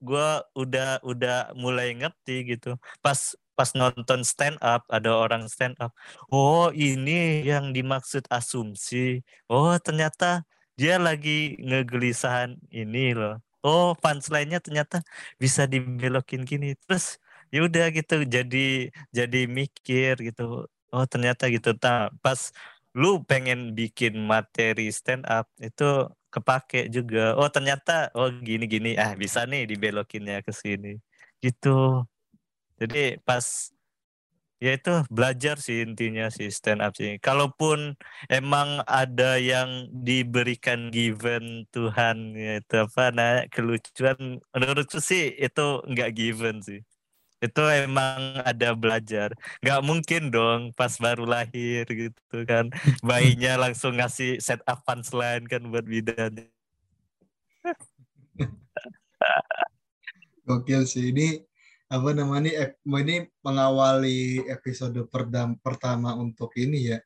gua 0.00 0.44
udah 0.56 1.00
udah 1.04 1.52
mulai 1.56 1.94
ngerti 1.96 2.56
gitu. 2.56 2.76
Pas 3.04 3.36
pas 3.58 3.70
nonton 3.74 4.22
stand 4.22 4.54
up 4.62 4.86
ada 4.86 5.10
orang 5.10 5.50
stand 5.50 5.74
up 5.82 5.90
oh 6.30 6.70
ini 6.70 7.42
yang 7.42 7.74
dimaksud 7.74 8.24
asumsi. 8.30 9.26
Oh 9.50 9.74
ternyata 9.82 10.46
dia 10.78 10.94
lagi 11.02 11.58
ngegelisahan 11.58 12.54
ini 12.70 13.10
loh. 13.18 13.42
Oh 13.66 13.98
punchline-nya 13.98 14.62
ternyata 14.62 15.02
bisa 15.42 15.66
dibelokin 15.66 16.46
gini. 16.46 16.78
Terus 16.86 17.18
ya 17.54 17.58
udah 17.68 17.84
gitu 17.96 18.14
jadi 18.34 18.92
jadi 19.18 19.38
mikir 19.58 20.12
gitu 20.28 20.42
oh 20.94 21.04
ternyata 21.12 21.42
gitu. 21.54 21.70
Tak 21.76 22.16
pas 22.24 22.40
lu 22.96 23.22
pengen 23.28 23.58
bikin 23.78 24.14
materi 24.32 24.88
stand 24.98 25.24
up 25.28 25.46
itu 25.60 25.84
kepake 26.34 26.88
juga. 26.94 27.36
Oh 27.38 27.48
ternyata 27.52 28.12
oh 28.16 28.28
gini 28.48 28.64
gini. 28.68 28.88
Ah 29.02 29.12
bisa 29.22 29.44
nih 29.50 29.62
dibelokinnya 29.70 30.36
ke 30.46 30.52
sini. 30.52 30.88
Gitu. 31.44 32.04
Jadi 32.80 33.18
pas 33.26 33.44
ya 34.58 34.74
itu 34.74 34.90
belajar 35.06 35.56
sih 35.62 35.86
intinya 35.86 36.26
sih 36.34 36.50
stand 36.50 36.82
up 36.82 36.92
sih 36.98 37.22
kalaupun 37.22 37.94
emang 38.26 38.82
ada 38.90 39.38
yang 39.38 39.86
diberikan 40.06 40.90
given 40.90 41.62
Tuhan 41.70 42.34
ya 42.34 42.58
itu 42.58 42.74
apa 42.82 43.02
nah 43.14 43.46
kelucuan 43.54 44.42
menurutku 44.50 44.98
sih 44.98 45.30
itu 45.38 45.62
nggak 45.86 46.10
given 46.18 46.58
sih 46.66 46.82
itu 47.38 47.62
emang 47.62 48.42
ada 48.42 48.74
belajar. 48.74 49.30
Nggak 49.62 49.80
mungkin 49.86 50.22
dong 50.34 50.74
pas 50.74 50.90
baru 50.98 51.22
lahir 51.22 51.86
gitu 51.86 52.42
kan. 52.44 52.70
Bayinya 53.06 53.68
langsung 53.68 53.98
ngasih 53.98 54.42
set 54.42 54.58
up 54.66 54.82
punchline 54.82 55.46
kan 55.46 55.62
buat 55.70 55.86
bidan. 55.86 56.50
Gokil 60.48 60.88
sih. 60.88 61.14
Ini 61.14 61.38
apa 61.88 62.12
namanya 62.12 62.74
ini 62.84 63.24
mengawali 63.40 64.44
episode 64.50 64.98
perdam, 65.08 65.56
pertama 65.62 66.18
untuk 66.18 66.52
ini 66.58 66.92
ya. 66.94 66.98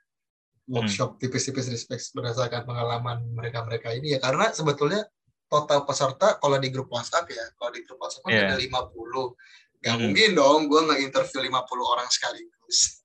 Workshop 0.62 1.18
tipis-tipis 1.18 1.68
respect 1.68 2.14
berdasarkan 2.14 2.64
pengalaman 2.64 3.26
mereka-mereka 3.34 3.92
ini 3.92 4.16
ya. 4.16 4.18
Karena 4.22 4.48
sebetulnya 4.54 5.04
total 5.52 5.84
peserta 5.84 6.40
kalau 6.40 6.56
di 6.56 6.72
grup 6.72 6.88
WhatsApp 6.88 7.28
ya 7.28 7.44
kalau 7.60 7.76
di 7.76 7.84
grup 7.84 8.00
WhatsApp 8.00 8.24
kan 8.24 8.32
Iya. 8.32 8.48
ada 8.48 8.56
50 8.56 9.36
nggak 9.82 9.92
Hmm. 9.92 10.02
mungkin 10.04 10.30
dong 10.32 10.60
gue 10.64 10.80
nggak 10.80 11.00
interview 11.02 11.40
50 11.42 11.58
orang 11.84 12.08
sekaligus 12.08 13.02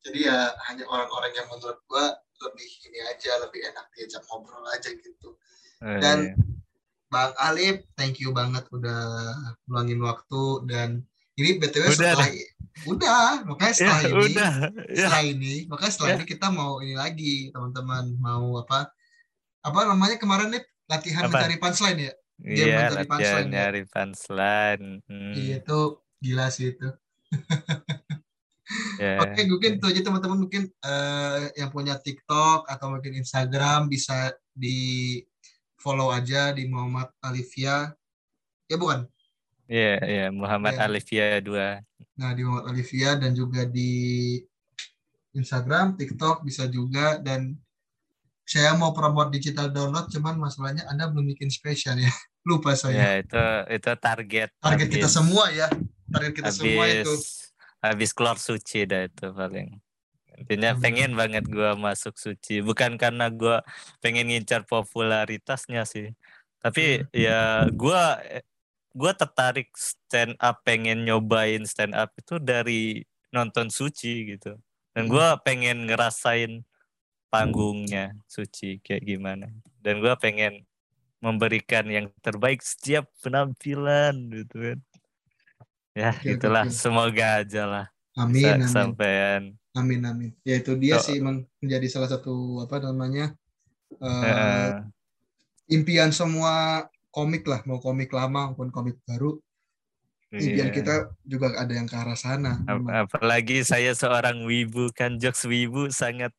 jadi 0.00 0.18
ya 0.24 0.38
hanya 0.64 0.84
orang-orang 0.86 1.32
yang 1.32 1.46
menurut 1.46 1.80
gue 1.80 2.04
lebih 2.42 2.68
ini 2.82 2.98
aja 3.04 3.38
lebih 3.38 3.60
enak 3.62 3.86
diajak 3.90 4.24
ngobrol 4.24 4.64
aja 4.66 4.90
gitu 4.90 5.36
Eh, 5.78 6.00
Dan- 6.00 6.32
Bang 7.06 7.30
Alif, 7.38 7.84
thank 7.92 8.18
you 8.18 8.32
banget 8.32 8.64
udah 8.68 9.36
luangin 9.64 10.00
waktu 10.00 10.42
dan 10.64 11.04
ini 11.34 11.56
btw 11.56 11.86
Udah 11.86 11.94
setelah 11.94 12.28
udah 12.84 13.26
makanya 13.44 13.70
ya 13.76 13.76
setelah 13.76 14.00
ini 14.02 14.16
udah 14.26 14.52
ya 14.88 14.96
setelah 14.98 15.22
ini 15.24 15.54
makanya 15.64 15.92
setelah 15.92 16.10
Ya. 16.10 16.16
ini 16.16 16.24
kita 16.26 16.46
mau 16.48 16.72
ini 16.78 16.94
lagi 16.94 17.34
teman-teman 17.50 18.04
mau 18.16 18.58
apa 18.58 18.90
apa 19.60 19.78
namanya 19.84 20.16
kemarin 20.16 20.50
nih 20.50 20.62
latihan 20.86 21.22
Apa? 21.22 21.30
mencari 21.36 21.56
punchline 21.56 22.00
ya 22.00 22.12
Dia 22.36 22.50
iya 22.50 22.64
mencari 22.66 22.94
latihan 22.96 23.10
punchline 23.10 23.44
ya. 23.44 23.52
nyari 23.54 23.82
punchline 23.86 24.84
Hmm. 25.04 25.32
Iya, 25.34 25.56
itu 25.60 25.80
gila 26.24 26.48
sih 26.48 26.72
itu 26.72 26.88
Ya. 28.96 29.20
Oke, 29.22 29.44
mungkin 29.44 29.76
itu 29.76 29.86
aja 29.92 30.00
teman-teman 30.00 30.38
mungkin 30.40 30.62
eh, 30.72 31.40
yang 31.60 31.68
punya 31.68 32.00
TikTok 32.00 32.64
atau 32.64 32.96
mungkin 32.96 33.12
Instagram 33.20 33.92
bisa 33.92 34.32
di 34.56 35.20
follow 35.76 36.08
aja 36.08 36.56
di 36.56 36.64
Muhammad 36.64 37.12
Alivia. 37.20 37.92
Ya 38.64 38.76
bukan? 38.80 39.04
Iya, 39.68 39.94
iya, 40.08 40.26
Muhammad 40.32 40.80
Ya. 40.80 40.88
Alivia 40.88 41.26
2. 41.44 42.16
Nah, 42.16 42.30
di 42.32 42.40
Muhammad 42.40 42.72
Alivia 42.72 43.20
dan 43.20 43.36
juga 43.36 43.68
di 43.68 43.92
Instagram, 45.36 46.00
TikTok 46.00 46.40
bisa 46.46 46.64
juga 46.64 47.20
dan 47.20 47.52
saya 48.44 48.72
mau 48.76 48.96
promote 48.96 49.36
digital 49.36 49.72
download 49.72 50.08
cuman 50.08 50.36
masalahnya 50.40 50.88
Anda 50.88 51.12
belum 51.12 51.28
bikin 51.36 51.52
spesial 51.52 52.00
ya. 52.00 52.08
Lupa 52.48 52.72
saya. 52.76 52.96
Ya, 52.96 53.10
itu 53.20 53.44
itu 53.76 53.90
target 54.00 54.48
Target 54.56 54.88
kita 54.88 55.08
habis- 55.08 55.16
semua 55.16 55.52
ya. 55.52 55.68
Target 56.14 56.32
kita 56.38 56.50
semua 56.54 56.84
itu. 56.86 57.10
habis 57.10 57.24
habis 57.84 58.10
keluar 58.14 58.38
suci 58.38 58.86
dah 58.86 59.04
itu 59.04 59.26
paling. 59.34 59.68
Intinya 60.34 60.74
Hmm. 60.74 60.82
pengen 60.82 61.10
banget 61.14 61.44
gua 61.46 61.78
masuk 61.78 62.18
suci, 62.18 62.58
bukan 62.58 62.98
karena 62.98 63.30
gua 63.30 63.62
pengen 64.02 64.30
ngincar 64.30 64.66
popularitasnya 64.66 65.86
sih. 65.86 66.10
Tapi 66.58 67.02
Hmm. 67.02 67.10
ya 67.14 67.40
gua 67.70 68.18
gua 68.94 69.12
tertarik 69.14 69.70
stand 69.74 70.34
up 70.38 70.62
pengen 70.62 71.02
nyobain 71.06 71.62
stand 71.66 71.94
up 71.94 72.10
itu 72.18 72.38
dari 72.38 73.02
nonton 73.30 73.70
suci 73.70 74.34
gitu. 74.34 74.58
Dan 74.94 75.06
Hmm. 75.06 75.12
gua 75.12 75.28
pengen 75.38 75.86
ngerasain 75.86 76.62
panggungnya 77.30 78.14
suci 78.30 78.78
kayak 78.82 79.02
gimana. 79.06 79.50
Dan 79.82 79.98
gua 80.02 80.14
pengen 80.18 80.66
memberikan 81.22 81.86
yang 81.88 82.10
terbaik 82.20 82.60
setiap 82.60 83.06
penampilan 83.22 84.28
gitu 84.34 84.56
kan. 84.72 84.78
Ya, 85.94 86.10
Oke, 86.10 86.34
itulah 86.34 86.66
oke. 86.66 86.74
semoga 86.74 87.38
aja 87.38 87.62
lah 87.64 87.86
Amin, 88.14 88.62
bisa 88.62 88.82
amin. 88.82 89.42
Amin, 89.74 90.00
amin. 90.02 90.30
Ya 90.42 90.58
itu 90.58 90.74
dia 90.74 90.98
So- 90.98 91.10
sih 91.10 91.18
emang 91.18 91.46
menjadi 91.58 91.86
salah 91.86 92.06
satu 92.06 92.62
apa 92.62 92.78
namanya 92.78 93.34
eh, 93.94 94.22
Heeh. 94.22 94.70
impian 95.68 96.10
semua 96.10 96.86
komik 97.10 97.42
lah, 97.42 97.62
mau 97.62 97.78
komik 97.78 98.10
lama 98.10 98.50
maupun 98.50 98.70
komik 98.70 98.98
baru. 99.02 99.38
Impian 100.30 100.70
Iya. 100.70 100.74
kita 100.74 100.94
juga 101.22 101.54
ada 101.54 101.70
yang 101.70 101.86
ke 101.86 101.94
arah 101.94 102.14
sana. 102.14 102.58
Ap- 102.66 102.82
memang. 102.82 103.06
apalagi 103.06 103.62
saya 103.62 103.94
seorang 103.94 104.42
wibu 104.42 104.90
kan 104.90 105.14
jokes 105.14 105.46
wibu 105.46 105.90
sangat 105.90 106.34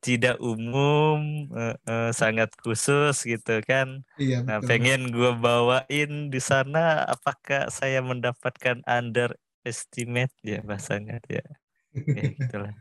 tidak 0.00 0.40
umum 0.40 1.48
eh, 1.52 1.76
eh, 1.84 2.10
sangat 2.16 2.54
khusus 2.64 3.20
gitu 3.26 3.60
kan 3.68 4.00
Iya, 4.16 4.40
nah 4.46 4.62
betul. 4.62 4.68
pengen 4.72 5.12
gue 5.12 5.32
bawain 5.36 6.32
di 6.32 6.40
sana 6.40 7.04
apakah 7.04 7.68
saya 7.68 8.00
mendapatkan 8.00 8.80
underestimate 8.88 10.32
ya 10.40 10.64
bahasanya 10.64 11.20
ya 11.28 11.44
ya 11.92 12.24
gitulah 12.40 12.72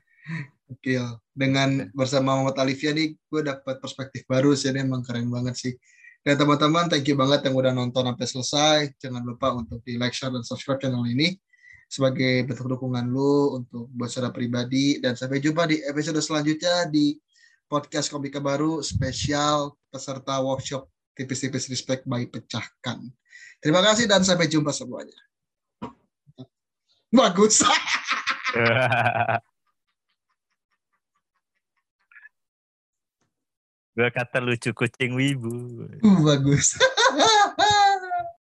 Oke, 0.71 0.95
dengan 1.35 1.91
bersama 1.91 2.33
Muhammad 2.33 2.55
Alivia 2.63 2.95
nih, 2.95 3.13
gue 3.13 3.41
dapat 3.43 3.77
perspektif 3.77 4.23
baru 4.25 4.55
sih, 4.55 4.71
ini 4.71 4.81
emang 4.81 5.03
keren 5.03 5.27
banget 5.27 5.53
sih. 5.59 5.73
Dan 6.23 6.39
teman-teman, 6.39 6.87
thank 6.87 7.05
you 7.05 7.19
banget 7.19 7.43
yang 7.45 7.53
udah 7.59 7.75
nonton 7.75 8.07
sampai 8.07 8.25
selesai. 8.25 8.77
Jangan 8.97 9.21
lupa 9.21 9.51
untuk 9.53 9.83
di 9.83 9.99
like, 9.99 10.15
share, 10.15 10.31
dan 10.31 10.41
subscribe 10.41 10.79
channel 10.79 11.03
ini 11.05 11.35
sebagai 11.93 12.49
bentuk 12.49 12.65
dukungan 12.73 13.06
lu 13.06 13.62
untuk 13.62 13.86
buat 13.93 14.10
secara 14.10 14.34
pribadi. 14.34 14.97
Dan 14.97 15.13
sampai 15.13 15.38
jumpa 15.38 15.69
di 15.69 15.77
episode 15.86 16.17
selanjutnya 16.17 16.89
di 16.89 17.13
podcast 17.69 18.10
Komika 18.10 18.41
Baru 18.41 18.82
spesial 18.82 19.77
peserta 19.93 20.41
workshop 20.41 20.89
tipis-tipis 21.13 21.69
respect 21.69 22.10
by 22.10 22.25
Pecahkan. 22.25 23.06
Terima 23.62 23.86
kasih 23.86 24.10
dan 24.10 24.25
sampai 24.25 24.49
jumpa 24.49 24.73
semuanya. 24.73 25.13
Bagus. 27.13 27.62
gue 33.93 34.10
kata 34.10 34.41
lucu 34.41 34.73
kucing 34.73 35.13
wibu 35.13 35.86
Uh, 36.01 36.17
bagus. 36.34 36.73